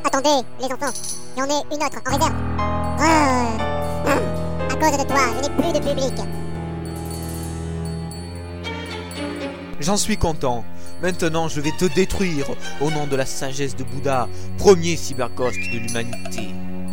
Attendez, 0.03 0.45
les 0.59 0.65
enfants, 0.65 0.93
j'en 1.35 1.45
ai 1.45 1.75
une 1.75 1.83
autre 1.83 1.99
en 2.05 2.11
réserve. 2.11 2.35
Oh. 2.99 3.66
Cause 4.79 4.97
de 4.97 5.03
toi, 5.03 5.17
je 5.35 5.41
n'ai 5.41 5.55
plus 5.55 5.73
de 5.73 5.79
public. 5.79 6.13
J'en 9.79 9.97
suis 9.97 10.17
content. 10.17 10.63
Maintenant, 11.01 11.47
je 11.47 11.61
vais 11.61 11.71
te 11.71 11.85
détruire 11.85 12.45
au 12.81 12.91
nom 12.91 13.07
de 13.07 13.15
la 13.15 13.25
sagesse 13.25 13.75
de 13.75 13.83
Bouddha, 13.83 14.27
premier 14.57 14.95
cyberghost 14.95 15.57
de 15.71 15.79
l'humanité. 15.79 16.49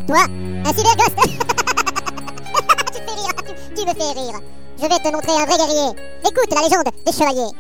Toi, 0.07 0.25
un 0.65 0.73
cyberghost 0.73 1.17
Tu 2.93 3.01
fais 3.01 3.15
rire, 3.15 3.35
tu, 3.37 3.53
tu 3.75 3.87
me 3.87 3.95
fais 3.95 4.13
rire. 4.19 4.41
Je 4.79 4.83
vais 4.83 4.89
te 4.89 5.13
montrer 5.13 5.33
un 5.33 5.47
vrai 5.47 5.57
guerrier. 5.57 5.91
Écoute 6.23 6.55
la 6.55 6.63
légende 6.63 6.89
des 7.05 7.13
chevaliers. 7.13 7.53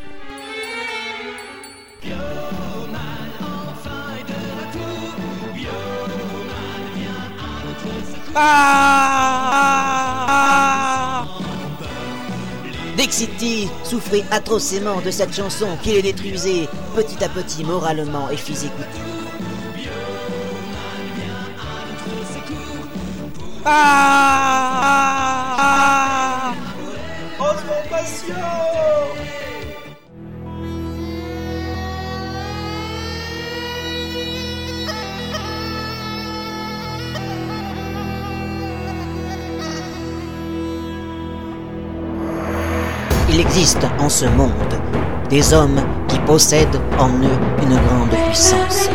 Ah 8.37 10.04
Dexity 12.97 13.69
souffrait 13.83 14.25
atrocement 14.31 15.01
de 15.01 15.11
cette 15.11 15.35
chanson 15.35 15.67
qui 15.83 15.93
les 15.93 16.03
détruisait 16.03 16.69
petit 16.95 17.23
à 17.25 17.29
petit 17.29 17.65
moralement 17.65 18.31
et 18.31 18.37
physiquement. 18.37 18.87
Ah 23.67 24.85
Il 43.35 43.41
existe 43.41 43.85
en 43.99 44.09
ce 44.09 44.27
monde 44.27 44.53
des 45.29 45.53
hommes 45.53 45.81
qui 46.07 46.21
possèdent 46.21 46.81
en 47.01 47.09
eux 47.09 47.39
une 47.63 47.75
grande 47.75 48.17
puissance. 48.29 48.89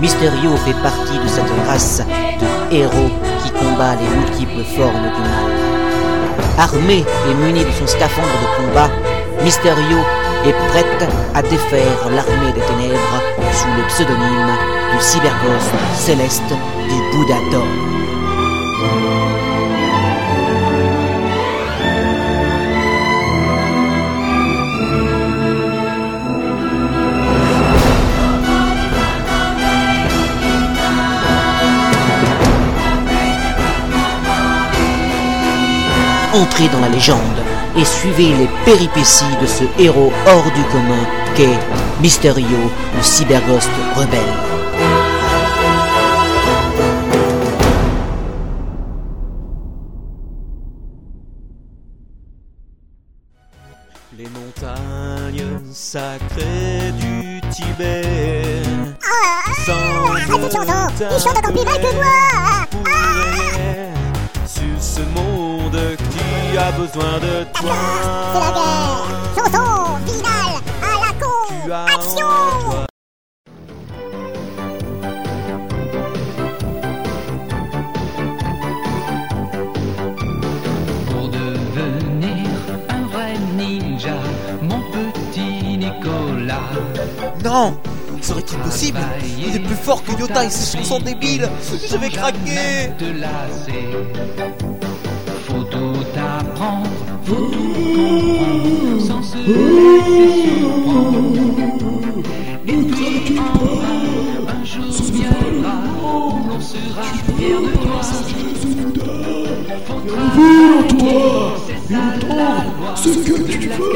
Mysterio 0.00 0.56
fait 0.64 0.74
partie 0.82 1.16
de 1.16 1.28
cette 1.28 1.68
race 1.68 2.02
de 2.40 2.76
héros 2.76 3.12
qui 3.44 3.50
combat 3.52 3.94
les 3.94 4.08
multiples 4.08 4.64
formes 4.76 5.12
du 5.14 5.20
mal. 5.20 5.52
Armé 6.58 7.04
et 7.30 7.34
muni 7.34 7.60
de 7.60 7.70
son 7.70 7.86
scaphandre 7.86 8.26
de 8.42 8.66
combat, 8.66 8.90
Mysterio 9.44 9.98
est 10.44 10.68
prêt 10.68 10.84
à 11.34 11.42
défaire 11.42 12.10
l'armée 12.10 12.52
des 12.52 12.62
ténèbres 12.62 13.22
sous 13.52 13.68
le 13.76 13.86
pseudonyme 13.86 14.50
du 14.92 15.04
cyberghost 15.04 15.70
céleste 15.94 16.42
du 16.88 17.16
Bouddha 17.16 17.36
d'or. 17.52 18.05
Entrez 36.36 36.68
dans 36.68 36.80
la 36.80 36.90
légende 36.90 37.18
et 37.78 37.84
suivez 37.86 38.28
les 38.34 38.48
péripéties 38.66 39.24
de 39.40 39.46
ce 39.46 39.64
héros 39.82 40.12
hors 40.26 40.44
du 40.52 40.62
commun 40.64 41.06
qu'est 41.34 41.58
Mysterio, 42.02 42.44
le 42.94 43.02
cyberghost 43.02 43.70
rebelle. 43.94 44.20
Les 54.18 54.28
montagnes 54.28 55.60
sacrées 55.72 56.92
du 57.00 57.40
Tibet. 57.50 58.62
Oh, 59.68 59.72
arrête 60.10 60.42
cette 60.42 60.52
chanson 60.52 60.72
Il 61.00 61.18
chante 61.18 61.38
encore 61.38 61.52
plus 61.52 61.64
mal 61.64 61.80
que 61.80 61.94
moi 61.94 62.65
besoin 66.72 67.18
de 67.20 67.44
toi. 67.52 67.74
C'est 68.32 68.40
la 68.40 68.50
guerre. 68.52 69.04
Chanson 69.36 69.96
finale 70.06 70.56
à 70.82 70.92
la 71.04 71.12
con. 71.20 71.36
Tu 71.64 71.72
as 71.72 71.82
en 71.82 71.86
Action 71.86 72.32
Pour 81.10 81.28
devenir 81.28 82.46
un 82.88 83.02
vrai 83.12 83.34
ninja, 83.56 84.14
mon 84.62 84.80
petit 84.80 85.76
Nicolas. 85.76 86.60
Non 87.44 87.78
Serait-il 88.22 88.58
possible? 88.58 88.98
Il 89.38 89.56
est 89.56 89.60
plus 89.60 89.76
fort 89.76 90.02
que 90.02 90.18
Yota 90.18 90.44
et 90.44 90.50
ses 90.50 90.78
chansons 90.78 90.98
débiles 90.98 91.48
Je 91.88 91.96
vais 91.96 92.08
craquer. 92.08 92.90
Faut 95.46 95.62
tout 95.62 95.78
apprendre, 96.16 96.90
faut 97.24 97.34
tout 97.34 97.72
comprendre, 97.94 99.00
sans 99.00 99.22
se 99.22 99.36
laisser 99.36 100.28
surprendre. 100.42 101.38
Et 102.66 102.72
puis 102.72 103.38
enfin, 103.38 103.98
un 104.48 104.64
jour 104.64 104.90
viendra, 105.12 105.76
où 106.02 106.48
l'on 106.48 106.60
sera 106.60 107.04
fier 107.38 107.60
de 107.60 107.68
toi. 107.78 108.00
Faut 109.86 110.00
c'est 111.66 111.80
ça 111.88 112.02
la 112.28 112.40
loi. 112.64 112.90
ce 112.96 113.10
que 113.10 113.34
tu 113.42 113.68
veux. 113.68 113.94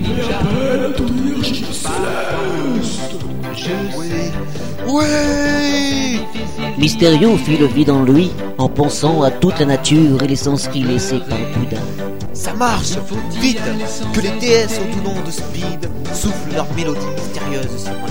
Ninjas. 0.00 0.40
Appelle 0.40 0.84
à 0.84 0.90
ton 0.90 1.06
énergie 1.06 1.64
céleste. 1.64 3.14
Je 3.54 3.64
sais, 3.64 4.05
Ouais 4.86 6.20
Mysterio 6.78 7.36
fit 7.36 7.56
le 7.56 7.66
vide 7.66 7.90
en 7.90 8.02
lui 8.02 8.30
en 8.58 8.68
pensant 8.68 9.22
à 9.22 9.30
toute 9.30 9.58
la 9.58 9.66
nature 9.66 10.22
et 10.22 10.28
les 10.28 10.36
sens 10.36 10.68
laissés 10.74 11.20
par 11.20 11.38
Bouddha. 11.54 11.78
Ça 12.32 12.52
marche 12.52 12.92
Vite 13.40 13.60
Que 14.12 14.20
les 14.20 14.30
déesses 14.38 14.78
au 14.78 14.94
tout 14.94 15.02
nom 15.02 15.20
de 15.24 15.30
Speed 15.30 15.90
soufflent 16.12 16.54
leur 16.54 16.66
mélodie 16.74 17.06
mystérieuse 17.16 17.82
sur 17.82 17.92
mon. 17.92 18.06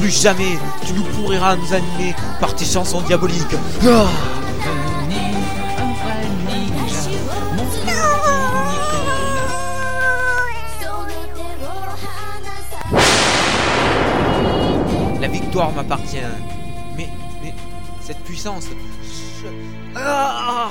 Plus 0.00 0.22
jamais 0.22 0.58
tu 0.86 0.94
nous 0.94 1.02
pourriras 1.02 1.56
nous 1.56 1.74
animer 1.74 2.14
par 2.40 2.54
tes 2.54 2.64
chansons 2.64 3.02
diaboliques. 3.02 3.56
Ah 3.86 4.06
M'appartient. 15.68 16.16
Mais, 16.96 17.08
mais, 17.42 17.54
cette 18.00 18.18
puissance... 18.20 18.66
Ah 19.94 20.70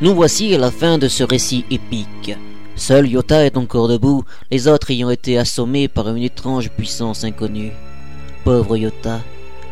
Nous 0.00 0.14
voici 0.14 0.54
à 0.54 0.58
la 0.58 0.70
fin 0.70 0.98
de 0.98 1.08
ce 1.08 1.24
récit 1.24 1.64
épique. 1.70 2.36
Seul 2.76 3.08
Yota 3.08 3.44
est 3.44 3.56
encore 3.56 3.88
debout, 3.88 4.24
les 4.50 4.68
autres 4.68 4.90
ayant 4.90 5.10
été 5.10 5.38
assommés 5.38 5.88
par 5.88 6.08
une 6.08 6.22
étrange 6.22 6.70
puissance 6.70 7.24
inconnue. 7.24 7.72
Pauvre 8.44 8.76
Yota, 8.76 9.20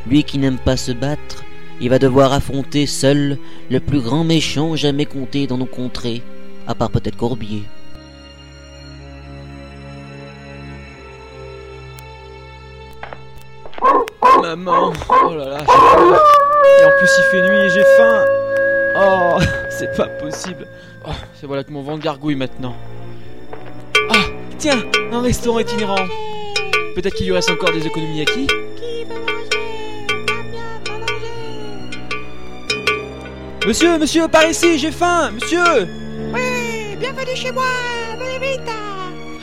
lui 0.08 0.24
qui 0.24 0.38
n'aime 0.38 0.58
pas 0.58 0.76
se 0.76 0.92
battre, 0.92 1.43
il 1.80 1.90
va 1.90 1.98
devoir 1.98 2.32
affronter 2.32 2.87
seul 2.87 3.38
le 3.70 3.80
plus 3.80 4.00
grand 4.00 4.24
méchant 4.24 4.76
jamais 4.76 5.06
compté 5.06 5.46
dans 5.46 5.58
nos 5.58 5.66
contrées, 5.66 6.22
à 6.66 6.74
part 6.74 6.90
peut-être 6.90 7.16
Corbier. 7.16 7.62
Maman, 14.42 14.92
oh 15.08 15.34
là 15.34 15.48
là, 15.48 15.58
j'ai 15.60 15.66
peur. 15.66 16.22
Et 16.80 16.84
en 16.84 16.90
plus 16.98 17.10
il 17.18 17.24
fait 17.30 17.48
nuit 17.48 17.66
et 17.66 17.70
j'ai 17.70 17.84
faim. 17.96 18.24
Oh, 18.96 19.38
c'est 19.70 19.96
pas 19.96 20.06
possible. 20.06 20.66
Oh, 21.06 21.12
c'est 21.34 21.46
voilà 21.46 21.64
que 21.64 21.72
mon 21.72 21.82
ventre 21.82 22.02
gargouille 22.02 22.37
maintenant. 22.37 22.74
Ah, 24.10 24.26
tiens, 24.58 24.82
un 25.12 25.20
restaurant 25.22 25.58
itinérant. 25.58 26.06
Peut-être 26.94 27.14
qu'il 27.14 27.26
y 27.26 27.32
reste 27.32 27.50
encore 27.50 27.72
des 27.72 27.87
économies 27.87 28.22
acquis. 28.22 28.46
Monsieur, 33.66 33.98
monsieur, 33.98 34.29
par 34.29 34.44
ici, 34.46 34.79
j'ai 34.79 34.90
faim, 34.90 35.31
monsieur. 35.31 35.88
Oui, 36.35 36.96
bienvenue 37.00 37.35
chez 37.35 37.50
moi, 37.50 37.64
venez 38.18 38.38
vite 38.38 38.61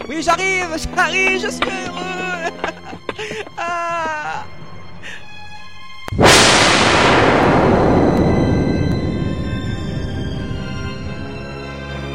Oui, 0.08 0.22
j'arrive, 0.22 0.68
j'arrive, 0.96 1.42
je 1.42 1.50
suis 1.50 1.62
heureux. 1.88 2.02
Ah. 3.58 4.44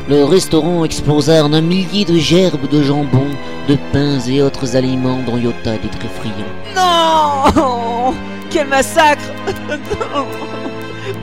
Le 0.08 0.24
restaurant 0.24 0.84
explosa 0.84 1.44
en 1.44 1.52
un 1.52 1.60
millier 1.60 2.04
de 2.04 2.16
gerbes 2.16 2.68
de 2.68 2.82
jambon, 2.82 3.26
de 3.68 3.76
pains 3.92 4.20
et 4.20 4.42
autres 4.42 4.76
aliments 4.76 5.22
dont 5.26 5.36
Yota 5.36 5.74
était 5.74 5.88
très 5.88 6.08
friand. 6.08 6.34
Non. 6.76 8.14
Quel 8.50 8.68
massacre 8.68 9.24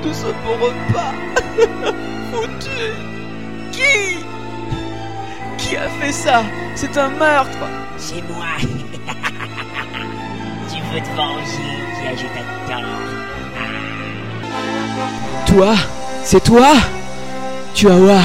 Tout 0.03 0.13
ce 0.13 0.25
beau 0.25 0.55
repas. 0.59 1.13
Foutu. 2.31 2.91
Qui? 3.71 4.19
Qui 5.57 5.77
a 5.77 5.87
fait 5.99 6.11
ça? 6.11 6.43
C'est 6.75 6.97
un 6.97 7.09
meurtre. 7.09 7.57
C'est 7.97 8.21
moi. 8.27 8.45
tu 10.69 10.81
veux 10.91 11.01
te 11.01 11.15
venger, 11.15 11.77
qui 11.95 12.07
agitateur. 12.07 12.83
Toi 15.47 15.73
C'est 16.23 16.43
toi. 16.43 16.73
Tu 17.73 17.87
vas 17.87 17.95
voir 17.95 18.23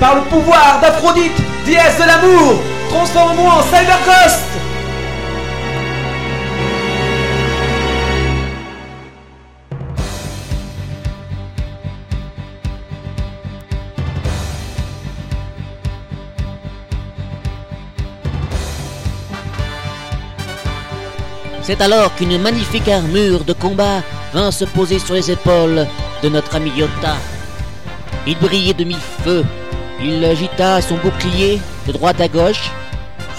Par 0.00 0.16
le 0.16 0.22
pouvoir 0.22 0.80
d'Aphrodite, 0.82 1.40
déesse 1.64 1.98
de 1.98 2.06
l'amour 2.06 2.60
Transforme-moi 2.90 3.52
en 3.52 3.62
Cyberghost 3.62 4.67
C'est 21.68 21.82
alors 21.82 22.14
qu'une 22.14 22.40
magnifique 22.40 22.88
armure 22.88 23.44
de 23.44 23.52
combat 23.52 24.02
vint 24.32 24.50
se 24.50 24.64
poser 24.64 24.98
sur 24.98 25.12
les 25.12 25.30
épaules 25.30 25.86
de 26.22 26.28
notre 26.30 26.56
ami 26.56 26.70
Yota. 26.70 27.14
Il 28.26 28.38
brillait 28.38 28.72
de 28.72 28.84
mille 28.84 28.96
feux. 29.22 29.44
Il 30.02 30.24
agita 30.24 30.80
son 30.80 30.96
bouclier 30.96 31.60
de 31.86 31.92
droite 31.92 32.22
à 32.22 32.28
gauche, 32.28 32.70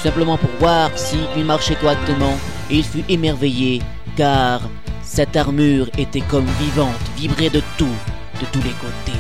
simplement 0.04 0.38
pour 0.38 0.52
voir 0.60 0.92
s'il 0.96 1.44
marchait 1.44 1.74
correctement, 1.74 2.38
et 2.70 2.76
il 2.76 2.84
fut 2.84 3.04
émerveillé, 3.10 3.82
car 4.16 4.62
cette 5.02 5.36
armure 5.36 5.90
était 5.98 6.22
comme 6.22 6.46
vivante, 6.60 6.94
vibrait 7.18 7.50
de 7.50 7.64
tout, 7.80 7.98
de 8.40 8.46
tous 8.52 8.62
les 8.62 8.76
côtés. 8.76 9.20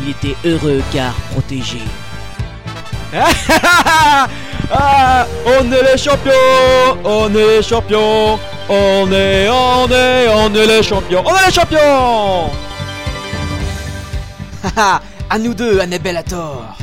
Il 0.00 0.08
était 0.08 0.36
heureux 0.44 0.82
car 0.92 1.14
protégé. 1.30 1.78
Ah, 4.72 5.26
on 5.46 5.70
est 5.72 5.82
les 5.82 5.98
champions, 5.98 6.32
on 7.04 7.34
est 7.34 7.56
les 7.56 7.62
champions, 7.62 8.38
on 8.68 9.12
est, 9.12 9.48
on 9.48 9.88
est, 9.90 10.28
on 10.28 10.54
est 10.54 10.66
les 10.66 10.82
champions, 10.82 11.22
on 11.26 11.36
est 11.36 11.46
les 11.46 11.52
champions 11.52 12.50
Haha, 14.64 15.00
à 15.30 15.38
nous 15.38 15.54
deux, 15.54 15.80
Annabelle 15.80 16.16
à 16.16 16.22
tort. 16.22 16.76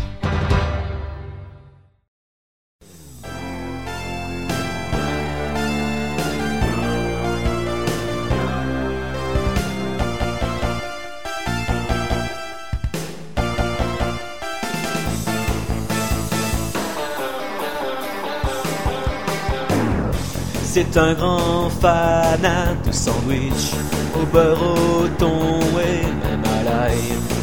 C'est 20.84 20.98
un 20.98 21.14
grand 21.14 21.70
fanat 21.70 22.74
de 22.84 22.92
sandwich 22.92 23.72
au 24.20 24.26
beurre, 24.26 24.58
au 24.64 25.08
thon 25.20 25.60
et 25.80 26.06
même 26.26 26.44
à 26.44 26.64
l'ail. 26.64 26.98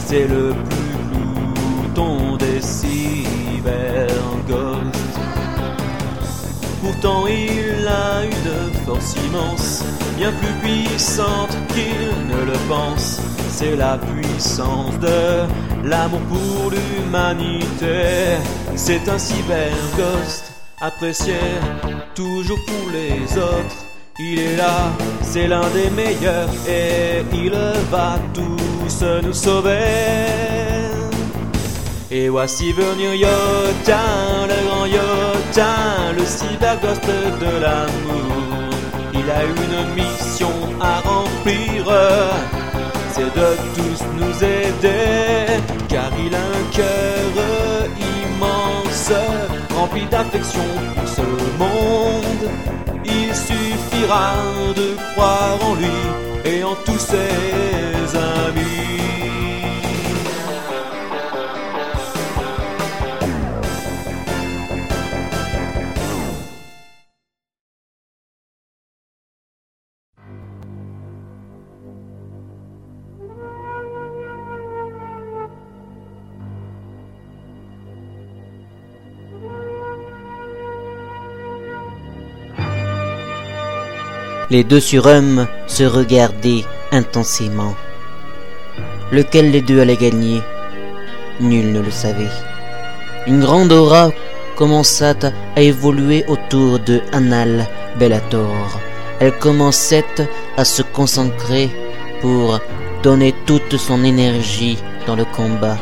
C'est 0.07 0.27
le 0.27 0.55
plus 0.69 0.97
glouton 1.13 2.37
des 2.37 2.61
cyberghosts. 2.61 4.11
Pourtant 6.83 7.29
il 7.29 7.87
a 7.87 8.25
une 8.25 8.73
force 8.85 9.15
immense, 9.25 9.85
bien 10.17 10.33
plus 10.33 10.55
puissante 10.61 11.57
qu'il 11.69 12.27
ne 12.27 12.45
le 12.45 12.59
pense. 12.69 13.21
C'est 13.51 13.77
la 13.77 13.99
puissance 13.99 14.99
de 14.99 15.47
l'amour 15.85 16.23
pour 16.23 16.73
l'humanité. 16.73 18.37
C'est 18.75 19.09
un 19.09 19.19
cyberghost 19.19 20.48
apprécié 20.81 21.35
toujours 22.15 22.59
pour 22.67 22.91
les 22.93 23.37
autres. 23.39 23.85
Il 24.19 24.39
est 24.39 24.57
là, 24.57 24.91
c'est 25.23 25.47
l'un 25.47 25.69
des 25.71 25.91
meilleurs 25.91 26.51
et 26.69 27.23
il 27.33 27.53
va 27.91 28.19
tous 28.35 29.05
nous 29.23 29.33
sauver. 29.33 29.79
Et 32.11 32.29
voici 32.29 32.73
venir 32.73 33.15
Yotin, 33.15 34.47
le 34.49 34.67
grand 34.67 34.87
Yotin, 34.87 36.13
le 36.17 36.25
cyberghost 36.25 37.05
de 37.05 37.61
l'amour. 37.61 38.73
Il 39.13 39.31
a 39.31 39.45
une 39.45 39.95
mission 39.95 40.51
à 40.81 41.01
remplir, 41.01 41.85
c'est 43.13 43.33
de 43.35 43.57
tous 43.75 44.05
nous 44.17 44.45
aider, 44.45 45.63
car 45.89 46.11
il 46.25 46.35
a 46.35 46.39
un 46.39 46.73
cœur 46.73 47.49
rempli 49.75 50.05
d'affection 50.07 50.65
pour 50.95 51.09
ce 51.09 51.23
monde. 51.59 52.51
Il 53.05 53.35
suffira 53.35 54.35
de 54.77 54.97
croire 55.13 55.59
en 55.63 55.75
lui 55.75 55.99
et 56.45 56.65
en 56.65 56.75
tous 56.85 56.99
ses 56.99 58.17
amis. 58.17 59.28
Les 84.51 84.65
deux 84.65 84.81
surhommes 84.81 85.47
se 85.67 85.85
regardaient 85.85 86.65
intensément. 86.91 87.75
Lequel 89.13 89.53
des 89.53 89.61
deux 89.61 89.79
allait 89.79 89.97
gagner? 89.97 90.41
Nul 91.39 91.71
ne 91.73 91.81
le 91.81 91.91
savait. 91.91 92.33
Une 93.27 93.41
grande 93.41 93.73
aura 93.73 94.11
commença 94.57 95.13
à 95.55 95.61
évoluer 95.61 96.25
autour 96.29 96.79
de 96.79 97.03
Anal 97.13 97.67
Bellator. 97.99 98.81
Elle 99.21 99.37
commençait 99.37 100.05
à 100.57 100.65
se 100.65 100.81
concentrer 100.81 101.69
pour 102.23 102.59
donner 103.03 103.35
toute 103.45 103.77
son 103.77 104.03
énergie 104.03 104.79
dans 105.07 105.15
le 105.17 105.27
combat. 105.27 105.77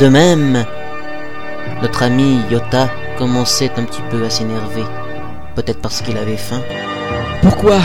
De 0.00 0.08
même, 0.08 0.64
notre 1.82 2.02
ami 2.02 2.40
Yota 2.50 2.88
commençait 3.18 3.72
un 3.76 3.84
petit 3.84 4.02
peu 4.10 4.24
à 4.24 4.30
s'énerver. 4.30 4.84
Peut-être 5.58 5.80
parce 5.80 6.02
qu'il 6.02 6.16
avait 6.16 6.36
faim. 6.36 6.62
Pourquoi? 7.42 7.78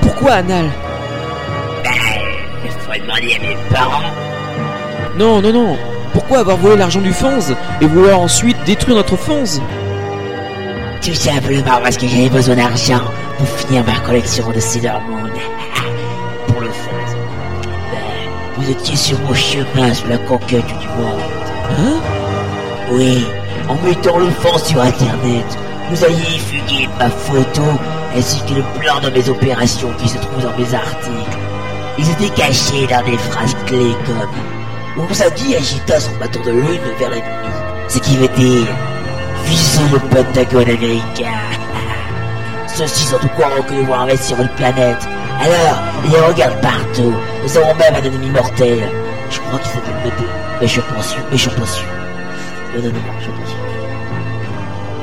Pourquoi 0.00 0.32
Anal? 0.32 0.70
Il 2.64 2.70
faut 2.70 2.98
demander 2.98 3.34
à 3.34 3.40
mes 3.40 3.56
parents. 3.70 4.10
Non, 5.18 5.42
non, 5.42 5.52
non 5.52 5.76
Pourquoi 6.14 6.38
avoir 6.38 6.56
volé 6.56 6.76
l'argent 6.76 7.02
du 7.02 7.12
Fonz 7.12 7.54
et 7.82 7.84
vouloir 7.84 8.20
ensuite 8.20 8.56
détruire 8.64 8.96
notre 8.96 9.16
Fonz? 9.16 9.60
Tout 11.02 11.12
simplement 11.12 11.78
parce 11.82 11.98
que 11.98 12.08
j'avais 12.08 12.30
besoin 12.30 12.56
d'argent 12.56 13.02
pour 13.36 13.46
finir 13.48 13.84
ma 13.84 14.00
collection 14.06 14.50
de 14.50 14.58
Sailor 14.58 15.02
Moon. 15.02 15.28
pour 16.46 16.62
le 16.62 16.68
fond. 16.68 16.90
Vous 18.56 18.70
étiez 18.70 18.96
sur 18.96 19.20
mon 19.20 19.34
chemin 19.34 19.92
sur 19.92 20.08
la 20.08 20.16
conquête 20.16 20.66
du 20.66 20.88
monde. 20.96 21.20
Hein? 21.68 22.00
Oui, 22.90 23.26
en 23.68 23.74
mettant 23.86 24.16
le 24.16 24.30
fond 24.30 24.56
sur 24.56 24.80
internet, 24.80 25.58
vous 25.90 26.04
aviez 26.04 26.38
fugué 26.38 26.88
ma 26.98 27.08
photo 27.08 27.62
ainsi 28.16 28.40
que 28.46 28.54
le 28.54 28.62
plan 28.80 29.00
de 29.00 29.10
mes 29.10 29.28
opérations 29.28 29.92
qui 29.98 30.08
se 30.08 30.18
trouvent 30.18 30.42
dans 30.42 30.56
mes 30.56 30.74
articles. 30.74 31.38
Ils 31.98 32.10
étaient 32.10 32.34
cachés 32.34 32.86
dans 32.86 33.04
des 33.04 33.18
phrases 33.18 33.56
clés 33.66 33.96
comme 34.06 34.28
On 34.98 35.06
vous 35.06 35.22
a 35.22 35.30
dit 35.30 35.56
agita 35.56 35.98
son 35.98 36.12
bâton 36.20 36.40
de 36.44 36.50
lune 36.50 36.80
vers 36.98 37.10
nuit. 37.10 37.22
Ce 37.88 37.98
qui 37.98 38.16
veut 38.16 38.28
dire 38.28 38.66
Visons 39.44 39.82
le 39.92 39.98
Pentagone 39.98 40.62
américain. 40.62 41.38
Ceux-ci 42.66 43.04
sont 43.04 43.16
au 43.16 43.28
courant 43.28 43.62
que 43.66 43.72
nous 43.72 43.84
voulons 43.84 44.00
investir 44.00 44.36
votre 44.36 44.54
planète. 44.54 45.08
Alors, 45.40 45.78
ils 46.04 46.16
regardent 46.16 46.60
partout. 46.60 47.14
Nous 47.42 47.56
avons 47.56 47.74
même 47.74 47.94
un 47.94 48.04
ennemi 48.04 48.30
mortel. 48.30 48.90
Je 49.30 49.38
crois 49.40 49.58
qu'il 49.58 49.70
s'appelle 49.70 49.94
Bébé. 50.04 50.28
Mais 50.60 50.66
je 50.66 50.72
sûr, 50.74 50.82
mais 51.30 51.36
je 51.36 51.48
sûr. 51.48 51.58
Non, 52.74 52.82
non, 52.82 52.88
non, 52.88 53.00
je 53.20 53.30
pense 53.30 53.48
sûr. 53.48 53.58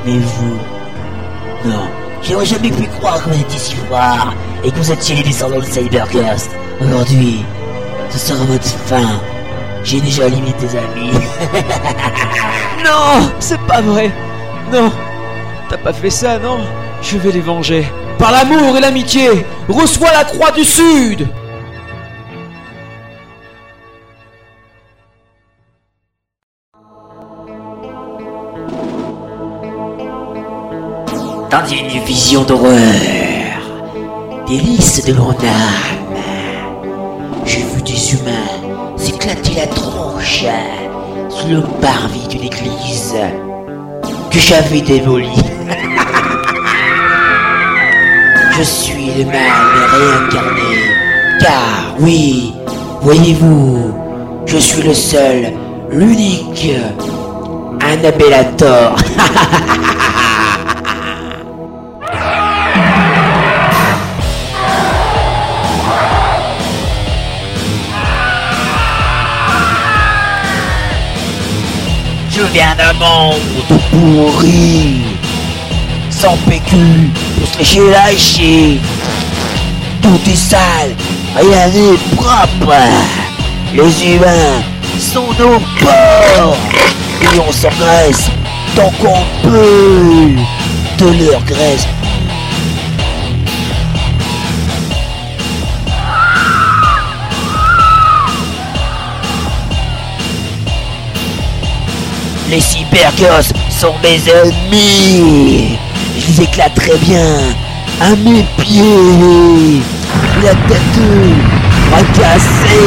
Mais 0.04 0.18
vous, 0.18 0.58
j'aurais 2.22 2.46
jamais 2.46 2.70
pu 2.70 2.86
croire 2.98 3.22
que 3.22 3.30
vous 3.30 3.40
étiez 3.40 3.58
si 3.58 3.74
fort 3.88 4.34
et 4.64 4.70
que 4.70 4.76
vous 4.76 4.92
étiez 4.92 5.16
les 5.16 5.22
descendants 5.22 5.58
de 5.58 5.64
Cyberghost. 5.64 6.50
Aujourd'hui, 6.80 7.44
ce 8.10 8.18
sera 8.18 8.44
votre 8.44 8.64
fin. 8.64 9.20
J'ai 9.84 10.00
déjà 10.00 10.26
éliminé 10.26 10.52
tes 10.54 10.78
amis. 10.78 11.12
Non 12.84 13.30
C'est 13.40 13.60
pas 13.62 13.80
vrai 13.80 14.10
Non 14.72 14.92
T'as 15.68 15.78
pas 15.78 15.92
fait 15.92 16.10
ça, 16.10 16.38
non? 16.38 16.58
Je 17.02 17.18
vais 17.18 17.32
les 17.32 17.40
venger. 17.40 17.86
Par 18.18 18.30
l'amour 18.32 18.76
et 18.76 18.80
l'amitié 18.80 19.44
Reçois 19.68 20.12
la 20.12 20.24
croix 20.24 20.50
du 20.52 20.64
Sud 20.64 21.26
Dans 31.56 31.64
une 31.68 32.04
vision 32.04 32.42
d'horreur, 32.42 32.76
délice 34.46 35.02
de 35.06 35.14
mon 35.14 35.30
âme, 35.30 36.18
j'ai 37.46 37.62
vu 37.62 37.80
des 37.80 38.12
humains 38.12 38.60
s'éclater 38.98 39.54
la 39.54 39.66
tronche 39.66 40.44
sous 41.30 41.48
le 41.48 41.62
parvis 41.80 42.28
d'une 42.28 42.42
église 42.42 43.14
que 44.30 44.38
j'avais 44.38 44.82
démolie. 44.82 45.30
Je 48.58 48.62
suis 48.62 49.12
le 49.16 49.24
mal 49.24 49.50
réincarné, 49.92 50.76
car 51.40 51.94
oui, 52.00 52.52
voyez-vous, 53.00 53.94
je 54.44 54.58
suis 54.58 54.82
le 54.82 54.92
seul, 54.92 55.54
l'unique, 55.90 56.68
Annabellator. 57.80 58.96
Je 72.46 72.52
viens 72.52 72.76
d'un 72.76 72.92
monde 72.92 73.80
pourri, 73.90 75.00
sans 76.10 76.36
PQ, 76.48 76.76
pour 77.38 77.48
se 77.48 77.58
lécher 77.58 77.90
la 77.90 78.16
chier. 78.16 78.80
Tout 80.00 80.20
est 80.30 80.36
sale, 80.36 80.94
rien 81.34 81.66
n'est 81.68 81.98
propre. 82.14 82.74
Les 83.74 84.14
humains 84.14 84.62
sont 84.98 85.28
nos 85.38 85.58
porcs, 85.80 86.56
et 87.22 87.40
on 87.40 87.52
s'engraisse 87.52 88.30
tant 88.76 88.92
qu'on 89.00 89.24
peut 89.42 90.36
de 90.98 91.24
leur 91.24 91.42
graisse. 91.42 91.86
Les 102.48 102.60
cybergos 102.60 103.52
sont 103.68 103.94
mes 104.02 104.20
ennemis. 104.30 105.78
Je 106.16 106.40
les 106.40 106.46
bien 106.98 107.38
à 108.00 108.10
mes 108.14 108.44
pieds. 108.58 109.82
La 110.42 110.54
cassé. 112.12 112.78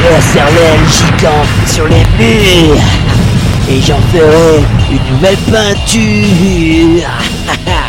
Et 0.00 0.12
la 0.12 0.20
cervelle 0.20 0.80
gigante 0.90 1.68
sur 1.68 1.86
les 1.86 2.04
murs. 2.18 2.82
Et 3.70 3.80
j'en 3.80 4.00
ferai 4.12 4.64
une 4.90 5.14
nouvelle 5.14 5.36
peinture. 5.50 7.08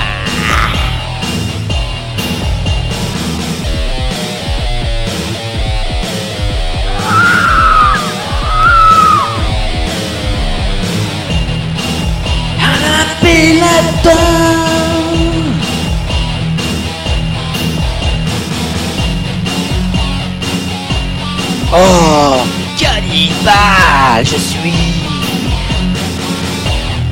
Oh, 21.77 22.38
cannibale, 22.79 24.23
je 24.23 24.38
suis. 24.38 24.73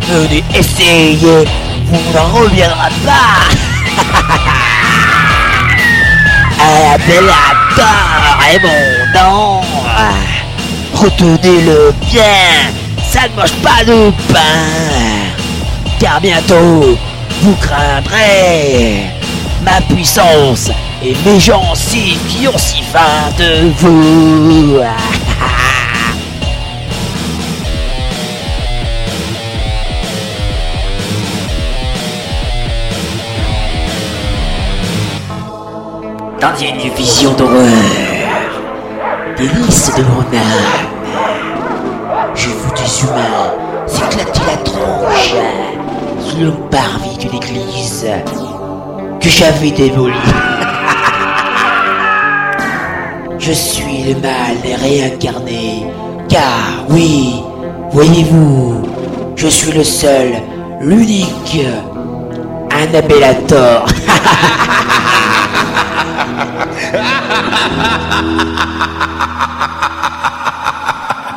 Venez 0.07 0.43
essayer, 0.55 1.43
vous 1.85 2.13
n'en 2.13 2.27
reviendra 2.29 2.89
pas. 3.05 4.33
Ah, 6.65 6.97
Bellator 7.05 8.39
est 8.53 8.59
mon 8.61 9.19
nom. 9.19 9.61
Retenez-le 10.93 11.93
bien, 12.09 12.71
ça 13.11 13.27
ne 13.27 13.35
mange 13.35 13.51
pas 13.61 13.83
de 13.83 14.11
pain. 14.31 15.33
Car 15.99 16.21
bientôt, 16.21 16.97
vous 17.41 17.55
craindrez 17.55 19.12
ma 19.63 19.81
puissance 19.93 20.69
et 21.03 21.15
mes 21.25 21.39
gencives 21.39 22.19
qui 22.27 22.47
ont 22.47 22.57
si 22.57 22.81
faim 22.81 23.31
de 23.37 23.69
vous. 23.77 24.79
Dans 36.41 36.55
une 36.59 36.93
vision 36.93 37.33
d'horreur, 37.33 37.63
délice 39.37 39.91
de 39.95 40.03
mon 40.03 40.19
âme, 40.19 40.87
j'ai 42.35 42.49
vu 42.49 42.71
des 42.75 43.01
humains 43.01 43.53
s'éclater 43.87 44.41
la 44.45 44.57
tronche 44.57 45.35
sous 46.19 46.37
le 46.39 46.51
parvis 46.69 47.17
d'une 47.17 47.35
église 47.35 48.05
que 49.23 49.29
j'avais 49.29 49.71
démolie. 49.71 50.13
Je 53.39 53.53
suis 53.53 54.03
le 54.03 54.19
mal 54.19 54.57
réincarné, 54.81 55.85
car 56.27 56.85
oui, 56.89 57.41
voyez-vous, 57.91 58.83
je 59.37 59.47
suis 59.47 59.71
le 59.71 59.83
seul, 59.83 60.33
l'unique, 60.81 61.65
Annabellator. 62.71 63.85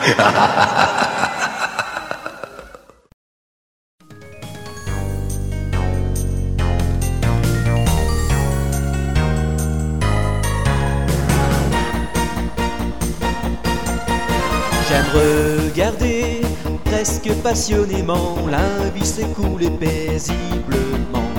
J'aime 0.05 0.16
passionnément 17.42 18.37
la 18.51 18.90
vie 18.95 19.05
s'écouler 19.05 19.71
paisiblement. 19.71 21.31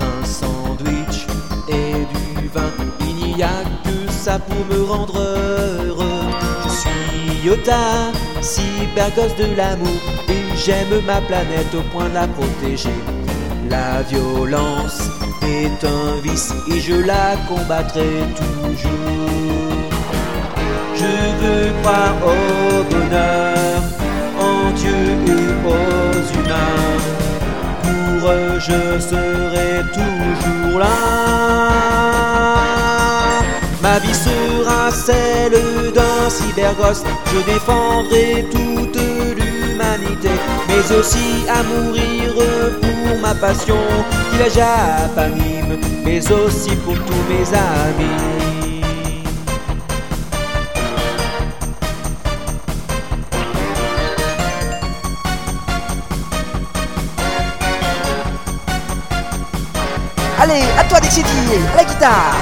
Un 0.00 0.24
sandwich 0.24 1.26
et 1.68 2.04
du 2.12 2.48
vin, 2.48 2.72
il 3.00 3.36
n'y 3.36 3.42
a 3.42 3.62
que 3.84 4.10
ça 4.10 4.38
pour 4.38 4.62
me 4.70 4.82
rendre 4.84 5.18
heureux. 5.18 6.24
Je 6.64 6.68
suis 6.68 7.46
Yota, 7.46 8.10
cybergosse 8.40 9.36
de 9.36 9.56
l'amour, 9.56 10.00
et 10.28 10.56
j'aime 10.56 11.00
ma 11.06 11.20
planète 11.20 11.72
au 11.74 11.82
point 11.92 12.08
de 12.08 12.14
la 12.14 12.26
protéger. 12.26 12.98
La 13.70 14.02
violence 14.02 15.00
est 15.42 15.84
un 15.84 16.20
vice 16.22 16.52
et 16.72 16.80
je 16.80 16.94
la 16.94 17.36
combattrai 17.48 18.10
toujours. 18.34 18.90
Je 20.94 21.12
veux 21.40 21.72
croire 21.82 22.16
au 22.24 22.82
bonheur, 22.90 23.55
Dieu 24.76 24.90
et 25.26 25.48
aux 25.66 26.26
humains. 26.34 26.98
Pour 27.82 28.30
eux, 28.30 28.58
je 28.58 29.00
serai 29.00 29.84
toujours 29.92 30.78
là. 30.78 30.86
Ma 33.82 33.98
vie 33.98 34.14
sera 34.14 34.90
celle 34.90 35.92
d'un 35.92 36.28
cybergosse. 36.28 37.04
Je 37.32 37.52
défendrai 37.52 38.46
toute 38.50 39.00
l'humanité, 39.36 40.30
mais 40.68 40.96
aussi 40.96 41.46
à 41.48 41.62
mourir 41.62 42.34
pour 42.80 43.18
ma 43.20 43.34
passion, 43.34 43.78
qui 44.30 44.38
la 44.38 44.48
japanime, 44.48 45.78
mais 46.04 46.20
aussi 46.32 46.74
pour 46.84 46.94
tous 46.94 47.24
mes 47.28 47.46
amis. 47.56 48.35
Allez, 60.48 60.62
à 60.78 60.84
toi 60.84 61.00
Dixity, 61.00 61.28
à 61.72 61.76
la 61.76 61.84
guitare 61.84 62.36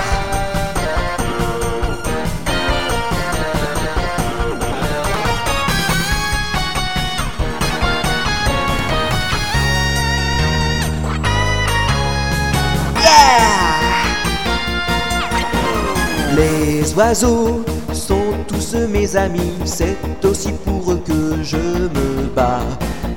Les 16.37 16.93
oiseaux 16.95 17.65
sont 17.95 18.17
tous 18.47 18.77
mes 18.91 19.17
amis, 19.17 19.55
c'est 19.65 19.97
aussi 20.25 20.53
pour 20.53 20.93
eux 20.93 21.03
que 21.07 21.43
je 21.43 21.57
me 21.57 22.27
bats. 22.35 22.61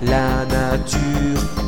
La 0.01 0.45
nature 0.45 1.66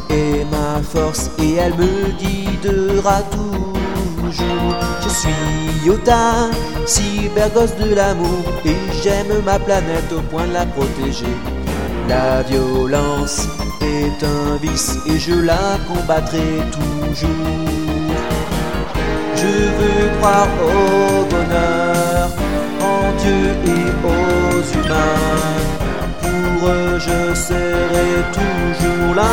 force 0.82 1.30
et 1.40 1.56
elle 1.56 1.74
me 1.76 2.12
guidera 2.20 3.22
toujours. 3.32 3.78
Je 5.04 5.10
suis 5.10 5.86
Yota, 5.86 6.50
cybergosse 6.86 7.76
de 7.78 7.96
l'amour, 7.96 8.44
et 8.66 8.76
j'aime 9.02 9.42
ma 9.46 9.58
planète 9.58 10.12
au 10.16 10.22
point 10.22 10.46
de 10.48 10.54
la 10.54 10.66
protéger. 10.66 11.34
La 12.08 12.44
violence 12.44 13.48
est 13.82 14.24
un 14.24 14.58
vice 14.62 14.98
et 15.08 15.20
je 15.20 15.34
la 15.34 15.78
combattrai 15.88 16.62
toujours. 16.72 17.30
Je 19.36 19.46
veux 19.46 20.18
croire 20.20 20.48
au 20.64 21.24
bonheur, 21.26 22.30
en 22.82 23.12
Dieu 23.22 23.56
et 23.66 23.88
aux 24.06 24.62
humains. 24.78 25.89
Je 27.00 27.34
serai 27.34 28.10
toujours 28.32 29.16
là. 29.16 29.26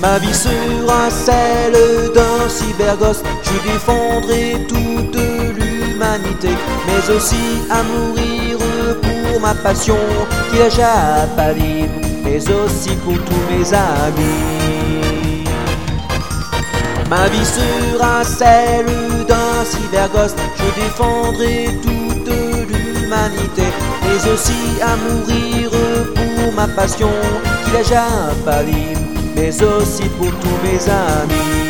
Ma 0.00 0.18
vie 0.18 0.34
sera 0.34 1.10
celle 1.10 2.12
d'un 2.14 2.48
cybergosse. 2.48 3.22
Je 3.42 3.70
défendrai 3.70 4.66
toute 4.66 5.16
l'humanité, 5.58 6.50
mais 6.86 7.14
aussi 7.14 7.44
à 7.70 7.82
mourir 7.82 8.58
pour 9.02 9.40
ma 9.40 9.54
passion, 9.54 9.98
qui 10.50 10.58
est 10.58 11.36
pas 11.36 11.52
libre, 11.52 12.00
mais 12.24 12.38
aussi 12.50 12.90
pour 13.04 13.14
tous 13.14 13.44
mes 13.50 13.72
amis. 13.72 15.44
Ma 17.08 17.28
vie 17.28 17.44
sera 17.44 18.24
celle 18.24 18.86
d'un 19.28 19.64
cybergosse. 19.64 20.34
Je 20.56 20.80
défendrai 20.80 21.68
toute 21.82 22.09
mais 24.02 24.30
aussi 24.30 24.80
à 24.80 24.96
mourir 24.96 25.70
pour 26.14 26.52
ma 26.54 26.68
passion, 26.68 27.10
qui 27.64 27.70
pas 28.44 28.62
libre, 28.62 29.00
mais 29.34 29.62
aussi 29.62 30.04
pour 30.18 30.30
tous 30.38 30.58
mes 30.62 30.88
amis. 30.88 31.69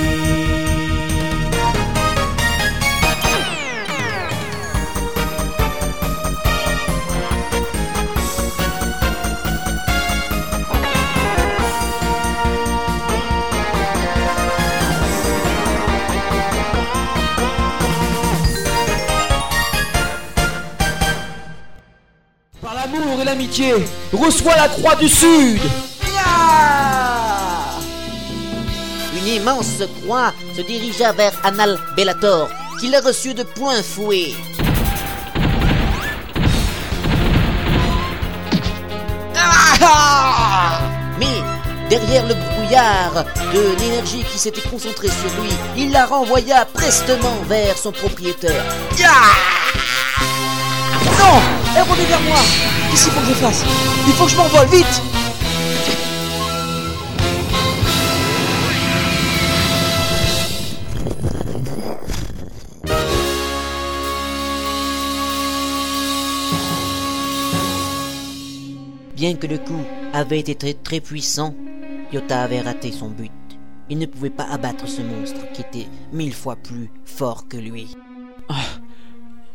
Reçois 24.13 24.55
la 24.57 24.69
croix 24.69 24.95
du 24.95 25.09
Sud 25.09 25.61
Une 29.17 29.27
immense 29.27 29.83
croix 30.03 30.33
se 30.57 30.63
dirigea 30.63 31.13
vers 31.13 31.33
Anal 31.45 31.79
Bellator, 31.97 32.49
qui 32.79 32.89
la 32.89 33.01
reçut 33.01 33.35
de 33.35 33.43
plein 33.43 33.83
fouet. 33.83 34.33
Mais 41.19 41.27
derrière 41.89 42.27
le 42.27 42.35
brouillard 42.35 43.25
de 43.53 43.77
l'énergie 43.81 44.25
qui 44.33 44.39
s'était 44.39 44.69
concentrée 44.71 45.09
sur 45.09 45.43
lui, 45.43 45.51
il 45.77 45.91
la 45.91 46.07
renvoya 46.07 46.65
prestement 46.67 47.37
vers 47.49 47.77
son 47.77 47.93
propriétaire. 47.93 48.65
Non 51.19 51.41
Elle 51.77 51.83
revient 51.83 52.07
vers 52.07 52.21
moi 52.21 52.39
Qu'est-ce 52.91 53.05
qu'il 53.05 53.13
faut 53.13 53.21
que 53.21 53.27
je 53.27 53.35
fasse 53.35 53.65
Il 54.07 54.13
faut 54.15 54.25
que 54.25 54.31
je 54.31 54.37
m'envole, 54.37 54.67
vite 54.69 55.03
Bien 69.15 69.37
que 69.37 69.47
le 69.47 69.59
coup 69.59 69.85
avait 70.13 70.41
été 70.41 70.55
très, 70.55 70.73
très 70.73 71.01
puissant, 71.01 71.55
Yota 72.11 72.43
avait 72.43 72.63
raté 72.63 72.91
son 72.91 73.11
but. 73.11 73.31
Il 73.91 73.99
ne 73.99 74.07
pouvait 74.07 74.31
pas 74.31 74.45
abattre 74.45 74.89
ce 74.89 75.03
monstre 75.03 75.41
qui 75.53 75.61
était 75.61 75.89
mille 76.11 76.33
fois 76.33 76.57
plus 76.57 76.91
fort 77.05 77.47
que 77.47 77.59
lui. 77.59 77.95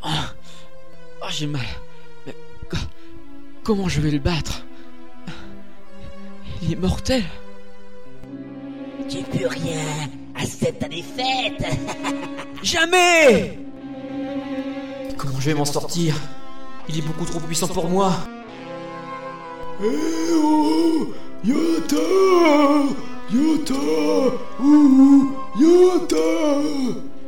Oh, 0.07 1.29
j'ai 1.31 1.47
mal. 1.47 1.65
Mais 2.27 2.35
comment 3.65 3.89
je 3.89 3.99
vais 3.99 4.11
le 4.11 4.19
battre 4.19 4.63
Il 6.61 6.71
est 6.71 6.75
mortel. 6.79 7.23
Tu 9.09 9.17
peux 9.23 9.47
rien. 9.47 9.81
Accepte 10.35 10.79
ta 10.79 10.87
défaite. 10.87 11.65
Jamais 12.63 13.59
Comment 15.17 15.39
je 15.39 15.45
vais 15.47 15.53
m'en 15.55 15.65
sortir 15.65 16.15
Il 16.87 16.99
est 16.99 17.01
beaucoup 17.01 17.25
trop 17.25 17.39
puissant 17.39 17.67
pour 17.67 17.89
moi. 17.89 18.13
Eh 19.81 20.33
oh 20.33 21.13
Yota 21.43 21.97
Yota 23.33 23.73
Ouh 24.63 25.31
Yota 25.59 26.15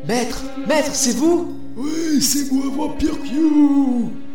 Maître 0.08 0.44
Maître, 0.68 0.92
c'est 0.94 1.18
vous 1.18 1.58
Oui, 1.76 2.22
c'est 2.22 2.52
moi, 2.52 2.66
Vampire 2.74 3.20
Q 3.24 4.27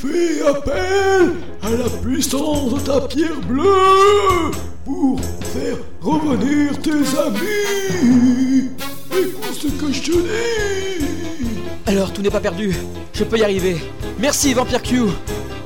Fais 0.00 0.40
appel 0.48 1.34
à 1.62 1.70
la 1.72 1.90
puissance 2.02 2.72
de 2.72 2.80
ta 2.80 3.02
pierre 3.02 3.38
bleue 3.46 4.50
pour 4.82 5.20
faire 5.52 5.76
revenir 6.00 6.78
tes 6.80 6.90
amis 6.90 8.70
Écoute 9.12 9.60
ce 9.60 9.66
que 9.66 9.92
je 9.92 10.00
te 10.00 10.12
dis 10.12 11.46
Alors, 11.84 12.14
tout 12.14 12.22
n'est 12.22 12.30
pas 12.30 12.40
perdu. 12.40 12.74
Je 13.12 13.24
peux 13.24 13.36
y 13.36 13.44
arriver. 13.44 13.76
Merci, 14.18 14.54
Vampire 14.54 14.82
Q 14.82 15.02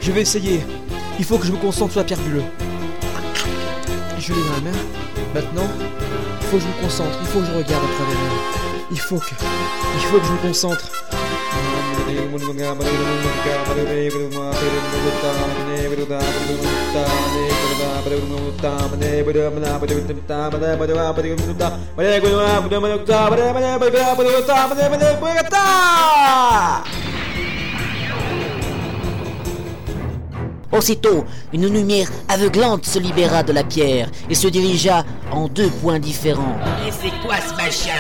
Je 0.01 0.11
vais 0.11 0.23
essayer. 0.23 0.63
Il 1.21 1.25
faut 1.25 1.39
que 1.39 1.47
je 1.47 1.53
me 1.53 1.59
concentre 1.59 1.93
sur 1.93 2.01
la 2.01 2.05
pierre 2.05 2.19
bleue. 2.23 2.43
Je 4.19 4.33
l'ai 4.33 4.41
dans 4.41 4.65
la 4.65 4.73
main. 4.73 4.79
Maintenant, 5.33 5.71
il 6.41 6.47
faut 6.49 6.57
que 6.57 6.63
je 6.65 6.67
me 6.67 6.83
concentre. 6.83 7.17
Il 7.21 7.29
faut 7.29 7.39
que 7.39 7.47
je 7.47 7.53
regarde 7.53 7.85
à 7.85 7.95
travers 7.95 8.17
elle. 8.17 8.81
Il 8.91 8.99
faut 8.99 9.19
que... 9.19 9.31
Il 9.95 10.01
faut 10.01 10.19
que 10.19 10.27
je 10.27 10.33
me 10.33 10.39
concentre. 10.39 10.91
Aussitôt, 30.73 31.25
une 31.53 31.73
lumière 31.73 32.09
aveuglante 32.29 32.85
se 32.85 32.99
libéra 32.99 33.45
de 33.45 33.53
la 33.53 33.63
pierre 33.63 34.09
et 34.29 34.35
se 34.35 34.49
dirigea 34.49 35.05
en 35.31 35.47
deux 35.47 35.71
points 35.71 36.01
différents. 36.01 36.59
Et 36.87 36.91
c'est 36.91 37.13
quoi 37.25 37.37
ce 37.37 37.55
machin? 37.55 37.93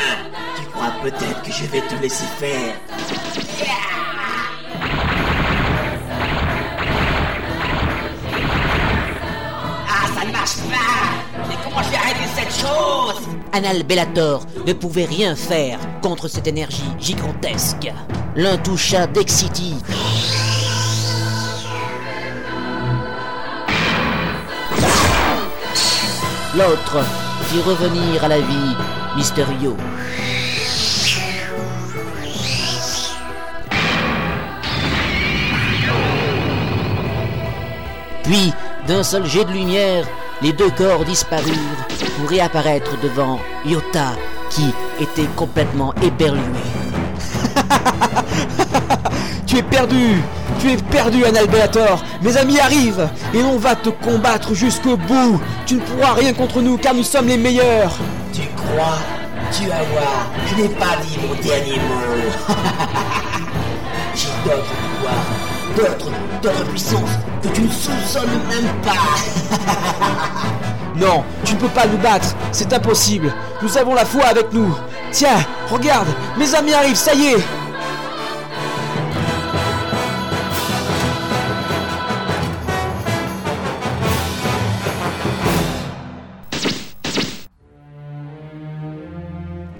Tu 0.56 0.66
crois 0.66 0.92
peut-être 1.02 1.42
que 1.42 1.52
je 1.52 1.64
vais 1.66 1.82
te 1.82 2.02
laisser 2.02 2.24
faire? 2.38 3.43
Ah, 9.88 10.06
ça 10.18 10.26
ne 10.26 10.32
marche 10.32 10.56
pas 10.56 11.46
Mais 11.48 11.54
comment 11.62 11.82
je 11.82 11.90
vais 11.90 11.96
arrêter 11.96 12.28
cette 12.34 12.52
chose? 12.52 13.28
Anal 13.52 13.82
Bellator 13.84 14.46
ne 14.66 14.72
pouvait 14.72 15.04
rien 15.04 15.36
faire 15.36 15.78
contre 16.02 16.28
cette 16.28 16.46
énergie 16.46 16.82
gigantesque. 16.98 17.92
L'un 18.36 18.56
toucha 18.56 19.06
Dexity. 19.06 19.74
L'autre 26.56 27.04
fit 27.48 27.60
revenir 27.62 28.24
à 28.24 28.28
la 28.28 28.38
vie 28.38 28.76
Mysterio. 29.16 29.76
Puis, 38.24 38.52
d'un 38.86 39.02
seul 39.02 39.24
jet 39.26 39.44
de 39.44 39.52
lumière, 39.52 40.06
les 40.42 40.52
deux 40.52 40.70
corps 40.70 41.04
disparurent 41.04 41.86
pour 42.18 42.28
réapparaître 42.28 42.98
devant 43.02 43.38
Yota, 43.64 44.12
qui 44.50 44.74
était 45.00 45.28
complètement 45.36 45.94
éperlué. 46.02 46.40
Tu 49.46 49.60
es 49.60 49.62
perdu. 49.62 50.20
Tu 50.58 50.72
es 50.72 50.76
perdu, 50.76 51.24
Analbeator 51.24 52.02
Mes 52.22 52.36
amis 52.36 52.58
arrivent. 52.58 53.08
Et 53.32 53.42
on 53.42 53.56
va 53.56 53.76
te 53.76 53.90
combattre 53.90 54.52
jusqu'au 54.52 54.96
bout. 54.96 55.40
Tu 55.64 55.76
ne 55.76 55.80
pourras 55.80 56.14
rien 56.14 56.32
contre 56.32 56.60
nous 56.60 56.76
car 56.76 56.92
nous 56.92 57.04
sommes 57.04 57.28
les 57.28 57.36
meilleurs. 57.36 57.94
Tu 58.32 58.40
crois 58.56 58.98
Tu 59.52 59.68
vas 59.68 59.84
voir, 59.92 60.26
je 60.46 60.62
n'ai 60.62 60.68
pas 60.70 60.96
dit 61.02 61.18
mon 61.22 61.34
dernier 61.40 61.76
mot. 61.76 62.48
J'ai 64.16 64.28
d'autres 64.44 64.64
pouvoirs, 64.64 64.93
d'autres, 65.76 66.10
d'autres 66.42 66.64
puissances 66.70 67.10
que 67.42 67.48
tu 67.48 67.62
ne 67.62 67.68
soupçonnes 67.68 68.40
même 68.48 68.72
pas. 68.82 68.92
Non, 70.96 71.24
tu 71.44 71.54
ne 71.54 71.58
peux 71.58 71.68
pas 71.68 71.86
nous 71.86 71.98
battre, 71.98 72.36
c'est 72.52 72.72
impossible. 72.72 73.34
Nous 73.60 73.76
avons 73.76 73.94
la 73.94 74.04
foi 74.04 74.26
avec 74.26 74.52
nous. 74.52 74.72
Tiens, 75.10 75.44
regarde, 75.68 76.06
mes 76.38 76.54
amis 76.54 76.72
arrivent, 76.72 76.94
ça 76.94 77.14
y 77.14 77.32
est. 77.32 77.44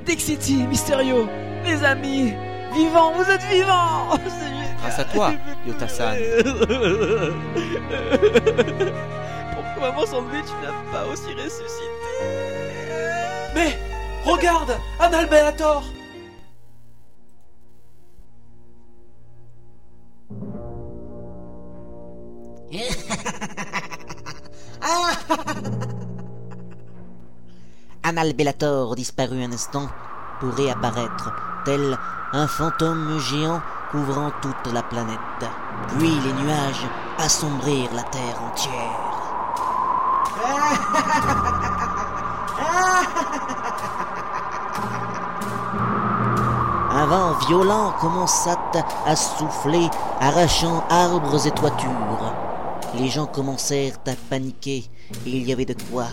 Dixity, 0.05 0.67
Mysterio, 0.67 1.29
mes 1.63 1.85
amis, 1.85 2.35
vivants, 2.75 3.13
vous 3.13 3.31
êtes 3.31 3.43
vivants 3.45 4.19
Oh. 4.57 4.64
Grâce 4.85 4.99
à 4.99 5.05
toi, 5.05 5.33
Yotasan. 5.67 6.13
Pourquoi 9.55 9.93
mon 9.93 10.05
sandwich 10.05 10.45
n'a 10.63 10.73
pas 10.93 11.07
aussi 11.07 11.33
ressuscité? 11.33 12.13
Mais 13.55 13.79
regarde, 14.27 14.77
un 15.01 15.11
Alberator 15.11 15.85
Un 28.05 28.17
Albelator 28.19 28.95
disparu 28.97 29.43
un 29.43 29.51
instant 29.51 29.89
pour 30.41 30.53
réapparaître, 30.53 31.33
tel 31.65 31.97
un 32.33 32.47
fantôme 32.47 33.19
géant 33.19 33.63
couvrant 33.91 34.31
toute 34.43 34.73
la 34.73 34.83
planète. 34.83 35.19
Puis 35.99 36.21
les 36.21 36.33
nuages 36.33 36.87
assombrirent 37.19 37.95
la 37.95 38.03
terre 38.05 38.43
entière. 38.43 39.15
Un 46.91 47.07
vent 47.07 47.33
violent 47.47 47.93
commença 48.01 48.57
à 49.07 49.17
souffler, 49.17 49.91
arrachant 50.21 50.85
arbres 50.89 51.47
et 51.47 51.51
toitures. 51.51 52.35
Les 52.95 53.09
gens 53.09 53.27
commencèrent 53.27 53.99
à 54.07 54.13
paniquer, 54.31 54.89
et 55.27 55.31
il 55.31 55.49
y 55.49 55.53
avait 55.53 55.65
de 55.65 55.75
quoi, 55.91 56.07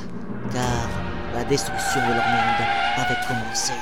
car 0.51 0.89
la 1.33 1.43
destruction 1.43 2.01
de 2.01 2.13
leur 2.13 2.25
monde 2.25 2.65
avait 2.97 3.19
commencé. 3.27 3.73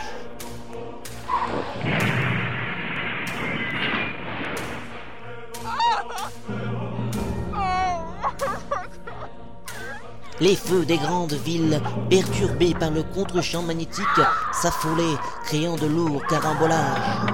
Les 10.41 10.55
feux 10.55 10.85
des 10.85 10.97
grandes 10.97 11.33
villes, 11.33 11.81
perturbés 12.09 12.73
par 12.73 12.91
le 12.91 13.03
contre-champ 13.03 13.61
magnétique, 13.61 14.05
s'affolaient, 14.53 15.17
créant 15.43 15.75
de 15.75 15.87
lourds 15.87 16.23
carambolages. 16.29 17.33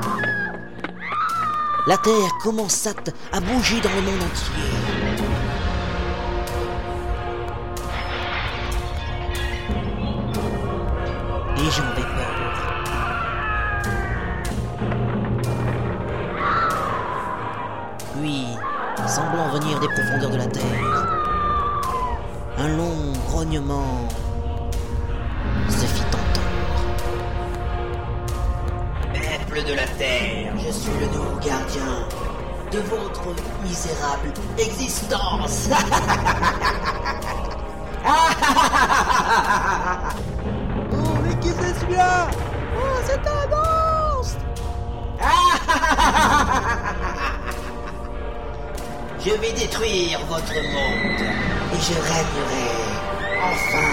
La 1.86 1.97
Terre 1.97 2.32
commença 2.41 2.93
à 3.32 3.39
bouger 3.39 3.80
dans 3.82 3.93
le 3.93 4.01
monde 4.01 4.24
entier. 4.24 4.94
Je 49.26 49.32
vais 49.32 49.51
détruire 49.53 50.19
votre 50.28 50.53
monde 50.53 51.21
et 51.73 51.80
je 51.82 51.95
régnerai 51.95 52.69
enfin 53.41 53.89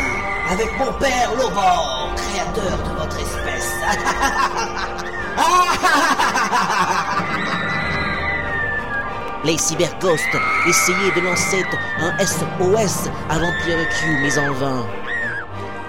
avec 0.51 0.78
mon 0.78 0.93
père 0.99 1.30
Lobor, 1.35 2.12
créateur 2.16 2.76
de 2.76 2.91
votre 3.01 3.18
espèce. 3.18 3.72
Les 9.45 9.57
cyberghosts 9.57 10.37
essayaient 10.68 11.12
de 11.16 11.22
lancer 11.22 11.64
un 11.99 12.12
SOS 12.18 13.09
à 13.30 13.39
Vampire 13.39 13.89
Q, 13.89 14.18
mais 14.20 14.39
en 14.39 14.53
vain. 14.53 14.85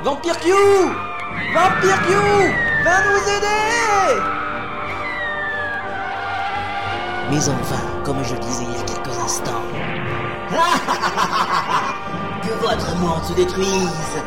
Vampire 0.03 0.39
Q 0.39 0.53
Vampire 1.53 2.01
Q 2.07 2.13
Va 2.85 3.03
nous 3.09 3.23
aider 3.29 4.21
Mais 7.29 7.49
enfin, 7.49 7.81
comme 8.05 8.23
je 8.23 8.35
disais 8.35 8.63
il 8.63 8.71
y 8.71 8.77
a 8.79 8.83
quelques 8.83 9.02
que 12.43 12.51
votre 12.61 12.95
monde 12.97 13.23
se 13.23 13.33
détruise, 13.33 14.21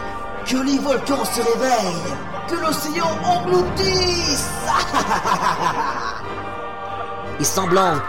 que 0.46 0.56
les 0.56 0.78
volcans 0.78 1.24
se 1.24 1.42
réveillent, 1.42 2.14
que 2.48 2.54
l'océan 2.54 3.10
engloutisse 3.22 4.48
Et 7.40 7.44
semblant 7.44 8.00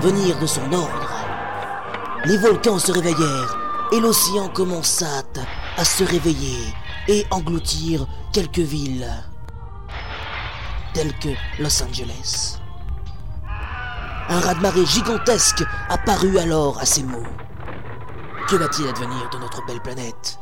venir 0.00 0.38
de 0.38 0.46
son 0.46 0.72
ordre, 0.72 1.10
les 2.24 2.38
volcans 2.38 2.78
se 2.78 2.92
réveillèrent 2.92 3.58
et 3.92 4.00
l'océan 4.00 4.48
commença 4.48 5.22
à 5.76 5.84
se 5.84 6.04
réveiller 6.04 6.72
et 7.08 7.26
engloutir 7.30 8.06
quelques 8.32 8.58
villes, 8.58 9.06
telles 10.94 11.18
que 11.18 11.28
Los 11.58 11.82
Angeles. 11.82 12.59
Un 14.32 14.38
raz-de-marée 14.38 14.86
gigantesque 14.86 15.64
apparut 15.88 16.38
alors 16.38 16.78
à 16.78 16.86
ces 16.86 17.02
mots. 17.02 17.26
Que 18.48 18.54
va-t-il 18.54 18.88
advenir 18.88 19.28
de 19.32 19.38
notre 19.38 19.66
belle 19.66 19.80
planète? 19.80 20.38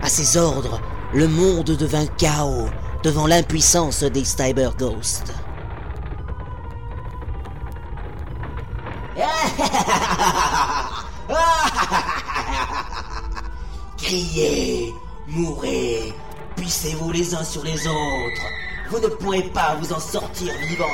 À 0.00 0.08
ses 0.08 0.36
ordres, 0.36 0.80
le 1.12 1.26
monde 1.26 1.64
devint 1.64 2.06
chaos 2.16 2.68
devant 3.02 3.26
l'impuissance 3.26 4.04
des 4.04 4.24
Cyber 4.24 4.76
Ghosts. 4.76 5.32
Criez, 14.08 14.94
mourrez, 15.26 16.14
puissez-vous 16.56 17.12
les 17.12 17.34
uns 17.34 17.44
sur 17.44 17.62
les 17.62 17.86
autres. 17.86 18.42
Vous 18.88 19.00
ne 19.00 19.08
pourrez 19.08 19.42
pas 19.42 19.74
vous 19.74 19.92
en 19.92 20.00
sortir 20.00 20.50
vivant. 20.66 20.86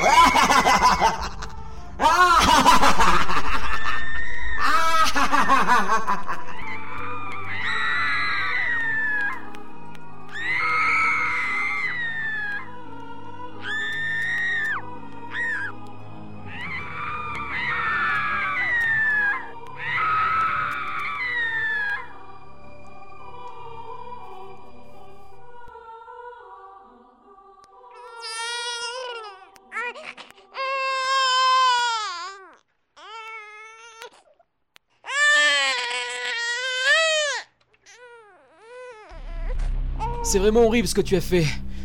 C'est 40.35 40.41
vraiment 40.41 40.67
horrible 40.67 40.89
ce 40.89 40.97
que 40.97 41.01
tu 41.01 41.15
as 41.15 41.21
fait. 41.21 41.45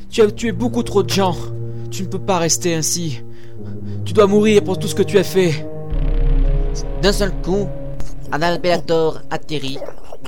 Tu 0.09 0.23
as 0.23 0.31
tué 0.31 0.51
beaucoup 0.51 0.81
trop 0.81 1.03
de 1.03 1.09
gens. 1.11 1.35
Tu 1.91 2.01
ne 2.01 2.07
peux 2.07 2.17
pas 2.17 2.39
rester 2.39 2.73
ainsi. 2.73 3.21
Tu 4.05 4.11
dois 4.11 4.25
mourir 4.25 4.63
pour 4.63 4.79
tout 4.79 4.87
ce 4.87 4.95
que 4.95 5.03
tu 5.03 5.19
as 5.19 5.23
fait. 5.23 5.67
D'un 7.03 7.11
seul 7.11 7.31
coup, 7.43 7.67
Adalberator 8.31 9.21
atterrit, 9.29 9.77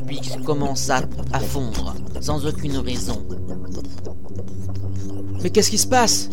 puis 0.06 0.22
commença 0.46 1.02
à 1.34 1.40
fondre, 1.40 1.96
sans 2.20 2.46
aucune 2.46 2.78
raison. 2.78 3.26
Mais 5.42 5.50
qu'est-ce 5.50 5.72
qui 5.72 5.80
se 5.80 5.88
passe? 5.88 6.30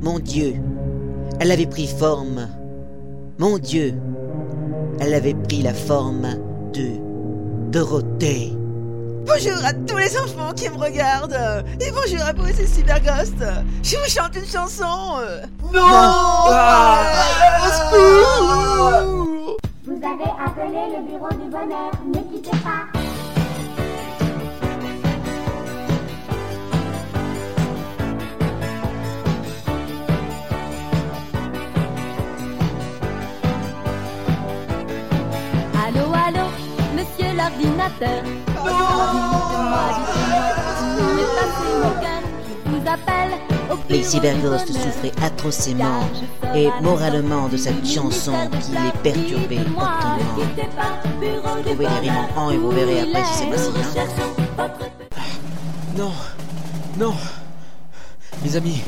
Mon 0.00 0.18
Dieu, 0.18 0.54
elle 1.40 1.50
avait 1.50 1.66
pris 1.66 1.88
forme. 1.88 2.48
Mon 3.38 3.58
Dieu, 3.58 3.92
elle 4.98 5.12
avait 5.12 5.34
pris 5.34 5.60
la 5.60 5.74
forme 5.74 6.26
de 6.72 7.07
Dorothée. 7.70 8.52
Bonjour 9.26 9.62
à 9.62 9.72
tous 9.74 9.96
les 9.98 10.16
enfants 10.18 10.52
qui 10.56 10.70
me 10.70 10.76
regardent. 10.78 11.64
Et 11.80 11.90
bonjour 11.90 12.22
à 12.26 12.32
vous, 12.32 12.46
c'est 12.54 12.66
Cyberghost. 12.66 13.34
Je 13.82 13.96
vous 13.96 14.08
chante 14.08 14.34
une 14.36 14.46
chanson. 14.46 15.18
Non. 15.72 15.82
Ah, 15.84 17.02
Vous 19.84 19.96
avez 19.96 20.30
appelé 20.46 20.80
le 20.96 21.02
bureau 21.10 21.28
du 21.32 21.50
bonheur, 21.50 21.92
ne 22.06 22.20
quittez 22.32 22.56
pas 22.58 22.97
l'ordinateur 37.38 38.22
les 43.88 44.02
cyberghosts 44.02 44.72
souffraient 44.72 45.12
atrocement 45.22 46.00
et 46.54 46.68
moralement 46.82 47.48
de 47.48 47.56
cette 47.56 47.86
chanson 47.86 48.32
qui 48.60 48.72
les 48.72 48.92
perturbait 49.02 49.60
autrement. 49.60 50.18
Trouvez 51.64 51.86
les 51.86 52.10
rimes 52.10 52.28
en 52.36 52.50
et 52.50 52.56
vous 52.58 52.70
verrez 52.70 53.00
après 53.00 53.24
si 53.24 53.38
c'est 53.38 53.50
facile. 53.50 53.72
Hein. 54.58 54.68
Non, 55.96 56.12
non. 56.98 57.14
Mes 58.44 58.56
amis, 58.56 58.82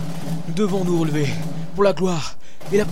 nous 0.48 0.54
devons 0.54 0.84
nous 0.84 1.00
relever 1.00 1.28
pour 1.74 1.84
la 1.84 1.92
gloire 1.92 2.36
et 2.72 2.78
la, 2.78 2.84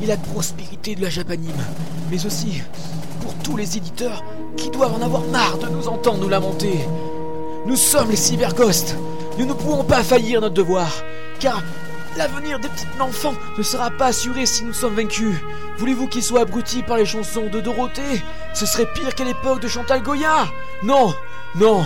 et 0.00 0.06
la 0.06 0.16
prospérité 0.16 0.94
de 0.94 1.02
la 1.02 1.10
Japanime, 1.10 1.64
mais 2.10 2.24
aussi 2.24 2.62
tous 3.42 3.56
les 3.56 3.76
éditeurs 3.76 4.22
qui 4.56 4.70
doivent 4.70 4.94
en 4.94 5.04
avoir 5.04 5.22
marre 5.24 5.58
de 5.58 5.68
nous 5.68 5.88
entendre 5.88 6.18
nous 6.18 6.28
lamenter. 6.28 6.86
Nous 7.66 7.76
sommes 7.76 8.10
les 8.10 8.16
cyberghosts. 8.16 8.96
Nous 9.38 9.46
ne 9.46 9.52
pourrons 9.52 9.84
pas 9.84 10.02
faillir 10.02 10.40
notre 10.40 10.54
devoir, 10.54 10.90
car 11.40 11.62
l'avenir 12.16 12.58
des 12.58 12.68
petits 12.68 12.86
enfants 13.00 13.34
ne 13.56 13.62
sera 13.62 13.90
pas 13.90 14.06
assuré 14.06 14.46
si 14.46 14.64
nous 14.64 14.72
sommes 14.72 14.94
vaincus. 14.94 15.36
Voulez-vous 15.78 16.06
qu'ils 16.06 16.22
soient 16.22 16.42
abrutis 16.42 16.82
par 16.82 16.98
les 16.98 17.06
chansons 17.06 17.48
de 17.50 17.60
Dorothée? 17.60 18.22
Ce 18.54 18.66
serait 18.66 18.88
pire 18.94 19.14
qu'à 19.14 19.24
l'époque 19.24 19.60
de 19.60 19.68
Chantal 19.68 20.02
Goya 20.02 20.46
Non, 20.82 21.14
non, 21.54 21.84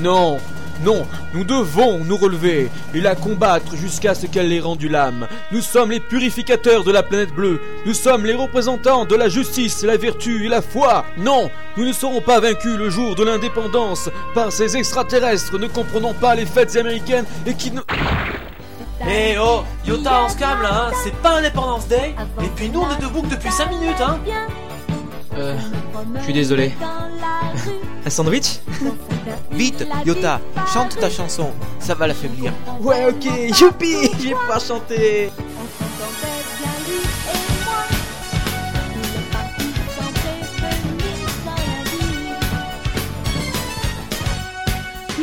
non. 0.00 0.38
Non, 0.82 1.06
nous 1.32 1.44
devons 1.44 2.04
nous 2.04 2.16
relever 2.16 2.70
et 2.94 3.00
la 3.00 3.14
combattre 3.14 3.76
jusqu'à 3.76 4.14
ce 4.14 4.26
qu'elle 4.26 4.52
ait 4.52 4.60
rendu 4.60 4.88
l'âme. 4.88 5.26
Nous 5.52 5.60
sommes 5.60 5.90
les 5.90 6.00
purificateurs 6.00 6.84
de 6.84 6.92
la 6.92 7.02
planète 7.02 7.32
bleue. 7.34 7.60
Nous 7.86 7.94
sommes 7.94 8.26
les 8.26 8.34
représentants 8.34 9.04
de 9.04 9.14
la 9.14 9.28
justice, 9.28 9.82
la 9.84 9.96
vertu 9.96 10.44
et 10.44 10.48
la 10.48 10.62
foi. 10.62 11.04
Non, 11.18 11.50
nous 11.76 11.84
ne 11.84 11.92
serons 11.92 12.20
pas 12.20 12.40
vaincus 12.40 12.76
le 12.76 12.90
jour 12.90 13.14
de 13.14 13.24
l'indépendance 13.24 14.10
par 14.34 14.52
ces 14.52 14.76
extraterrestres 14.76 15.58
ne 15.58 15.66
comprenant 15.66 16.14
pas 16.14 16.34
les 16.34 16.46
fêtes 16.46 16.76
américaines 16.76 17.26
et 17.46 17.54
qui 17.54 17.70
ne... 17.70 17.80
Eh 19.08 19.36
oh, 19.38 19.62
Yota, 19.86 20.24
on 20.24 20.28
se 20.28 20.36
calme 20.36 20.62
là, 20.62 20.86
hein 20.86 20.92
c'est 21.02 21.14
pas 21.16 21.38
Independence 21.38 21.86
Day. 21.88 22.14
Et 22.42 22.48
puis 22.56 22.70
nous, 22.70 22.80
on 22.80 22.90
est 22.90 23.00
debout 23.00 23.22
depuis 23.28 23.50
5 23.50 23.70
minutes, 23.70 24.00
hein. 24.00 24.18
Euh, 25.36 25.56
je 26.18 26.22
suis 26.22 26.32
désolé. 26.32 26.72
Un 28.06 28.10
sandwich 28.10 28.60
Vite, 29.50 29.86
Yota, 30.04 30.40
chante 30.72 30.98
ta 30.98 31.08
chanson, 31.08 31.50
ça 31.78 31.94
va 31.94 32.06
l'affaiblir. 32.06 32.52
Ouais, 32.80 33.06
ok, 33.08 33.24
youpi, 33.60 34.10
je 34.18 34.28
vais 34.28 34.34
pouvoir 34.34 34.60
chanter. 34.60 35.30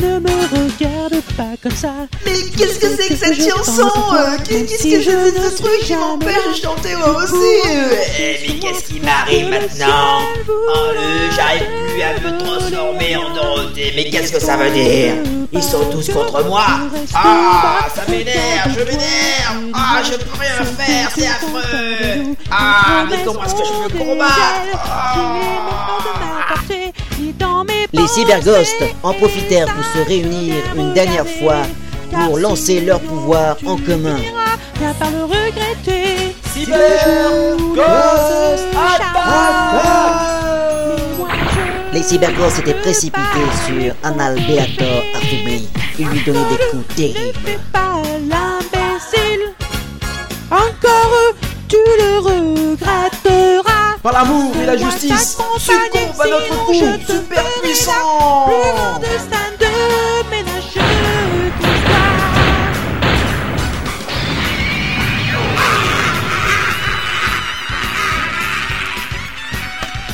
Ne 0.02 0.20
me 0.20 0.30
regarde 0.30 1.22
pas 1.38 1.56
comme 1.62 1.72
ça. 1.76 1.90
Mais 2.26 2.32
qu'est-ce 2.58 2.80
que 2.80 2.88
c'est 2.88 3.10
que 3.10 3.16
cette 3.16 3.50
chanson 3.50 3.88
euh, 4.14 4.38
Qu'est-ce 4.48 4.84
que 4.84 5.02
c'est 5.04 5.34
que 5.34 5.50
ce 5.50 5.62
truc? 5.62 5.80
qui 5.84 5.96
m'empêche 5.96 6.36
de 6.58 6.62
chanter 6.64 6.96
moi 6.96 7.16
aussi 7.24 7.62
Mais 7.68 8.60
qu'est-ce 8.60 8.84
qui 8.92 9.00
m'arrive 9.00 9.50
maintenant? 9.50 10.22
Oh, 10.50 10.74
j'arrive 11.36 11.68
plus 11.94 12.02
à 12.02 12.32
me 12.32 12.38
transformer 12.40 13.16
en 13.16 13.34
Dorothée. 13.34 13.94
Mais 13.96 14.10
qu'est-ce 14.10 14.32
que 14.32 14.40
ça 14.40 14.58
veut 14.58 14.72
dire? 14.72 15.14
Ils 15.54 15.64
sont 15.64 15.86
tous 15.92 16.10
contre 16.12 16.44
moi. 16.46 16.66
Ah, 17.14 17.86
ça 17.94 18.02
m'énerve, 18.10 18.72
je 18.74 18.80
m'énerve. 18.84 19.72
Ah, 19.74 20.02
je 20.04 20.18
peux 20.18 20.40
rien 20.40 20.66
faire, 20.78 21.12
c'est 21.16 21.28
affreux. 21.28 22.36
Ah, 22.50 23.06
mais 23.10 23.18
comment 23.26 23.44
est-ce 23.44 23.56
que 23.56 23.64
je 23.66 23.90
peux 23.94 24.00
combattre? 24.00 24.34
ah. 24.74 26.41
Les 27.94 28.08
cyberghosts 28.08 28.84
en 29.04 29.14
profitèrent 29.14 29.68
pour 29.74 29.84
se 29.84 30.08
réunir 30.08 30.56
une 30.78 30.94
dernière 30.94 31.28
fois 31.28 31.64
pour 32.26 32.38
lancer 32.38 32.80
leur 32.80 33.02
pouvoir 33.02 33.58
en 33.66 33.76
commun. 33.78 34.18
Les 41.94 42.04
cyberghosts 42.04 42.60
étaient 42.60 42.74
précipités 42.76 43.48
sur 43.66 43.94
Anal 44.04 44.36
Beator 44.36 45.04
affaibli 45.16 45.68
et 46.00 46.04
lui 46.04 46.22
donnaient 46.26 46.50
des 46.50 46.72
coups 46.72 46.96
terribles. 46.96 47.60
Par 54.04 54.14
l'amour 54.14 54.56
et 54.60 54.66
la 54.66 54.76
justice, 54.76 55.38
succombe 55.60 56.20
à 56.20 56.28
notre 56.28 56.66
coup, 56.66 56.74
super 56.74 57.44
puissant. 57.62 58.48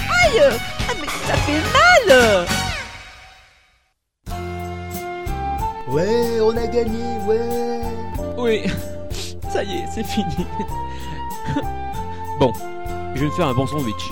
Aïe 0.10 0.42
ah, 0.42 0.94
mais 1.00 1.08
ça 1.26 1.34
fait 1.38 1.62
mal 1.72 2.46
Ouais, 5.88 6.42
on 6.42 6.58
a 6.58 6.68
gagné, 6.68 7.18
ouais 7.26 7.80
Oui, 8.38 8.64
ça 9.50 9.64
y 9.64 9.78
est, 9.78 9.86
c'est 9.96 10.04
fini. 10.06 10.46
bon, 12.42 12.52
je 13.18 13.24
vais 13.24 13.30
me 13.30 13.36
faire 13.36 13.48
un 13.48 13.54
bon 13.54 13.66
sandwich. 13.66 14.12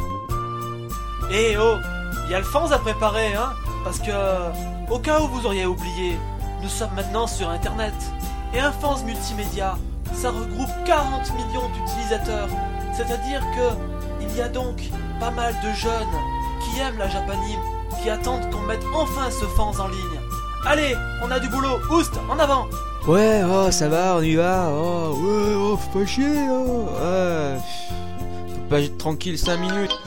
Eh 1.31 1.55
oh, 1.57 1.75
il 2.25 2.31
y 2.31 2.33
a 2.33 2.37
Alphonse 2.37 2.71
à 2.71 2.79
préparer, 2.79 3.35
hein 3.35 3.53
Parce 3.83 3.99
que, 3.99 4.11
au 4.91 4.97
cas 4.97 5.19
où 5.21 5.27
vous 5.27 5.45
auriez 5.45 5.65
oublié, 5.65 6.17
nous 6.63 6.69
sommes 6.69 6.93
maintenant 6.95 7.27
sur 7.27 7.49
Internet. 7.49 7.93
Et 8.53 8.59
Alphonse 8.59 9.03
Multimédia, 9.03 9.77
ça 10.13 10.31
regroupe 10.31 10.71
40 10.85 11.33
millions 11.35 11.69
d'utilisateurs. 11.69 12.47
C'est-à-dire 12.93 13.41
que, 13.55 14.23
il 14.23 14.35
y 14.35 14.41
a 14.41 14.49
donc 14.49 14.81
pas 15.19 15.31
mal 15.31 15.53
de 15.63 15.71
jeunes 15.73 16.15
qui 16.63 16.79
aiment 16.79 16.97
la 16.97 17.09
Japanime, 17.09 17.59
qui 18.01 18.09
attendent 18.09 18.49
qu'on 18.49 18.61
mette 18.61 18.83
enfin 18.95 19.29
ce 19.29 19.45
fans 19.45 19.73
en 19.79 19.87
ligne. 19.87 20.19
Allez, 20.65 20.95
on 21.23 21.29
a 21.29 21.39
du 21.39 21.47
boulot, 21.49 21.77
Oust, 21.91 22.13
en 22.27 22.39
avant 22.39 22.65
Ouais, 23.07 23.43
oh, 23.47 23.69
ça 23.69 23.87
va, 23.87 24.15
on 24.17 24.21
y 24.21 24.33
va. 24.33 24.71
Oh, 24.71 25.11
ouais, 25.13 25.53
oh, 25.55 25.77
faut 25.77 25.99
pas 25.99 26.05
chier, 26.07 26.47
oh. 26.49 26.87
Ouais. 26.99 27.59
Pas 28.69 28.81
être 28.81 28.97
tranquille 28.97 29.37
5 29.37 29.57
minutes. 29.57 29.97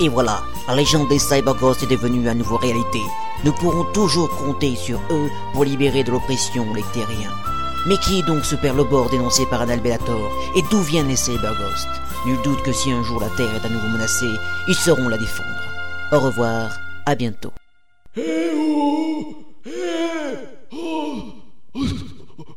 Et 0.00 0.08
voilà, 0.08 0.42
la 0.68 0.74
légende 0.74 1.08
des 1.08 1.18
cyberghosts 1.18 1.82
est 1.82 1.90
devenue 1.90 2.28
à 2.28 2.34
nouveau 2.34 2.56
réalité. 2.56 3.00
Nous 3.44 3.52
pourrons 3.52 3.84
toujours 3.92 4.28
compter 4.36 4.74
sur 4.74 5.00
eux 5.10 5.30
pour 5.52 5.64
libérer 5.64 6.04
de 6.04 6.10
l'oppression 6.10 6.66
les 6.74 6.82
terriens. 6.92 7.32
Mais 7.86 7.96
qui 7.98 8.18
est 8.18 8.26
donc 8.26 8.44
ce 8.44 8.56
père 8.56 8.74
Lobor 8.74 9.08
dénoncé 9.10 9.46
par 9.46 9.62
Adalbelator 9.62 10.30
Et 10.56 10.62
d'où 10.70 10.80
viennent 10.80 11.08
les 11.08 11.16
cyberghosts 11.16 11.88
Nul 12.26 12.38
doute 12.42 12.62
que 12.62 12.72
si 12.72 12.90
un 12.90 13.02
jour 13.02 13.20
la 13.20 13.28
Terre 13.36 13.54
est 13.54 13.64
à 13.64 13.68
nouveau 13.68 13.88
menacée, 13.88 14.26
ils 14.66 14.74
sauront 14.74 15.08
la 15.08 15.18
défendre. 15.18 15.48
Au 16.12 16.18
revoir, 16.20 16.70
à 17.06 17.14
bientôt. 17.14 17.52
Eh 18.16 18.50
oh 18.54 19.36
Eh 19.66 19.70
oh, 20.72 21.22
oh 21.74 21.84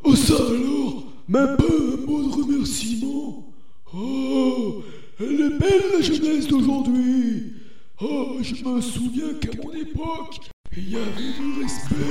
Oh 0.03 0.16
ça 0.16 0.34
alors 0.34 1.03
Même 1.28 1.55
pas 1.57 1.64
un 1.64 2.59
remerciement 2.70 3.53
Oh 3.93 4.84
Elle 5.20 5.41
est 5.41 5.59
belle 5.59 5.84
la 5.93 6.01
jeunesse 6.01 6.47
d'aujourd'hui. 6.47 7.53
Oh, 8.01 8.38
je 8.41 8.63
me 8.63 8.80
souviens 8.80 9.34
qu'à 9.41 9.49
mon 9.61 9.74
époque, 9.74 10.39
il 10.78 10.91
y 10.91 10.95
avait 10.95 11.34
du 11.38 11.61
respect 11.61 12.09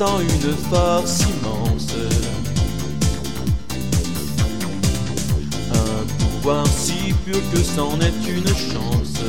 une 0.00 0.56
force 0.70 1.20
immense. 1.20 1.88
Un 5.74 6.04
pouvoir 6.18 6.66
si 6.66 7.12
pur 7.26 7.38
que 7.52 7.58
c'en 7.58 8.00
est 8.00 8.14
une 8.26 8.46
chance. 8.46 9.20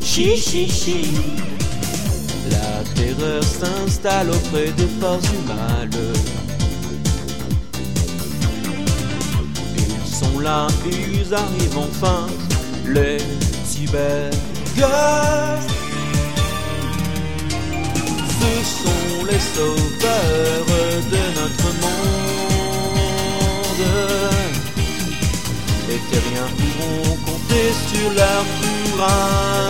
Chi 0.00 0.36
chi 0.36 0.68
chi. 0.68 1.16
La 2.50 2.84
terreur 2.94 3.42
s'installe 3.42 4.30
auprès 4.30 4.70
des 4.72 4.86
forces 5.00 5.28
du 5.28 5.38
mal. 5.48 5.90
Ils 9.76 10.06
sont 10.14 10.38
là, 10.38 10.68
ils 10.86 11.34
arrivent 11.34 11.78
enfin 11.78 12.28
Les 12.86 13.18
cyberghosts 13.64 15.79
sont 18.82 19.24
les 19.30 19.42
sauveurs 19.56 20.66
de 21.14 21.22
notre 21.38 21.68
monde. 21.82 22.10
Les 25.88 26.00
terriens 26.10 26.52
pourront 26.58 27.16
compter 27.26 27.68
sur 27.88 28.08
leur 28.20 28.44
courage. 28.60 29.60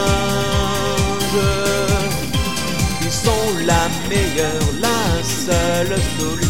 Ils 3.02 3.16
sont 3.26 3.48
la 3.64 3.84
meilleure, 4.08 4.68
la 4.80 5.02
seule 5.22 5.96
solution. 6.18 6.49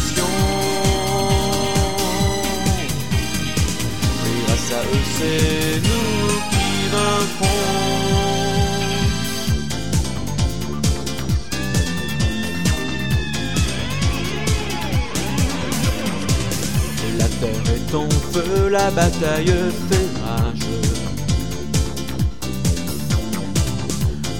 La 18.69 18.89
bataille 18.91 19.53
fait 19.89 20.09
rage. 20.23 20.67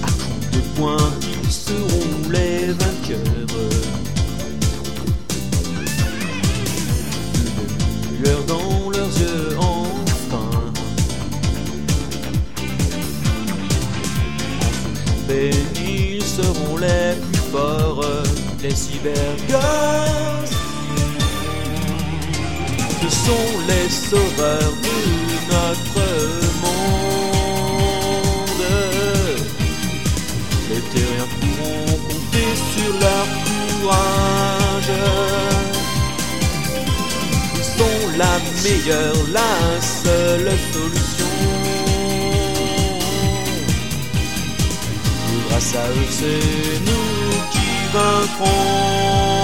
À 0.02 0.06
coups 0.06 0.50
de 0.52 0.60
ils 1.44 1.52
seront 1.52 2.30
les 2.30 2.72
vainqueurs. 2.72 3.58
Une 8.10 8.22
lueur 8.22 8.42
dans 8.44 8.90
leurs 8.90 9.18
yeux, 9.18 9.56
enfin. 9.58 10.50
En 14.60 14.74
ce 15.28 15.42
jour 15.42 15.62
ils 15.84 16.22
seront 16.24 16.76
les 16.78 17.14
plus 17.20 17.42
forts, 17.52 18.04
les 18.62 18.74
cyberghosts. 18.74 20.51
Sont 23.24 23.54
les 23.68 23.88
sauveurs 23.88 24.74
de 24.86 24.98
notre 25.52 26.06
monde. 26.62 26.92
Les 30.68 30.82
terriens 30.92 31.30
pourront 31.40 31.92
compter 32.08 32.50
sur 32.72 32.92
leur 33.04 33.26
courage. 33.46 34.92
Ils 37.54 37.68
sont 37.78 38.02
la 38.18 38.34
meilleure, 38.64 39.20
la 39.32 39.54
seule 39.80 40.50
solution. 40.72 41.32
Grâce 45.48 45.72
à 45.76 45.86
eux, 45.86 46.10
c'est 46.10 46.80
nous 46.86 47.30
qui 47.52 47.70
vaincrons. 47.92 49.41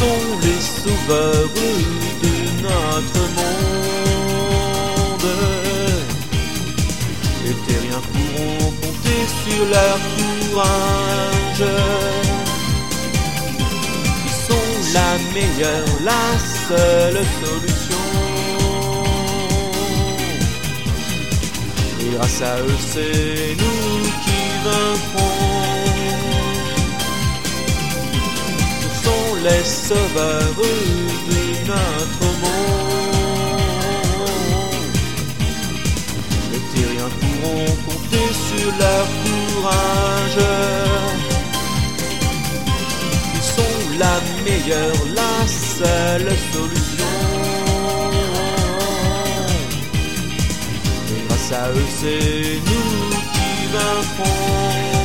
Sont 0.00 0.26
les 0.46 0.62
sauveurs 0.82 1.48
de 2.24 2.34
notre 2.66 3.22
monde. 3.38 3.68
Les 7.44 7.56
terriens 7.66 8.04
pourront 8.12 8.70
compter 8.82 9.20
sur 9.42 9.62
leur 9.74 9.98
courage. 10.16 11.66
Ils 14.26 14.38
sont 14.48 14.72
la 14.98 15.10
meilleure, 15.36 15.90
la 16.10 16.26
seule 16.68 17.22
solution. 17.42 18.06
Et 22.00 22.08
grâce 22.16 22.40
à 22.52 22.54
eux, 22.68 22.80
c'est 22.92 23.56
nous 23.62 23.92
qui 24.24 24.40
vaincrons. 24.64 25.29
Les 29.42 29.64
sauveurs 29.64 30.54
de 30.56 31.40
notre 31.66 32.26
monde. 32.42 32.80
Les 36.52 36.62
terriens 36.74 37.12
pourront 37.20 37.72
compter 37.86 38.26
sur 38.48 38.68
leur 38.82 39.06
courage. 39.24 40.40
Ils 43.34 43.46
sont 43.56 43.78
la 43.98 44.16
meilleure, 44.44 45.00
la 45.14 45.36
seule 45.48 46.30
solution. 46.52 47.12
Et 51.08 51.28
grâce 51.28 51.52
à 51.52 51.70
eux, 51.70 51.90
c'est 52.00 52.60
nous 52.66 53.10
qui 53.32 53.66
vaincrons. 53.72 54.99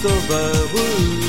suburban 0.00 1.25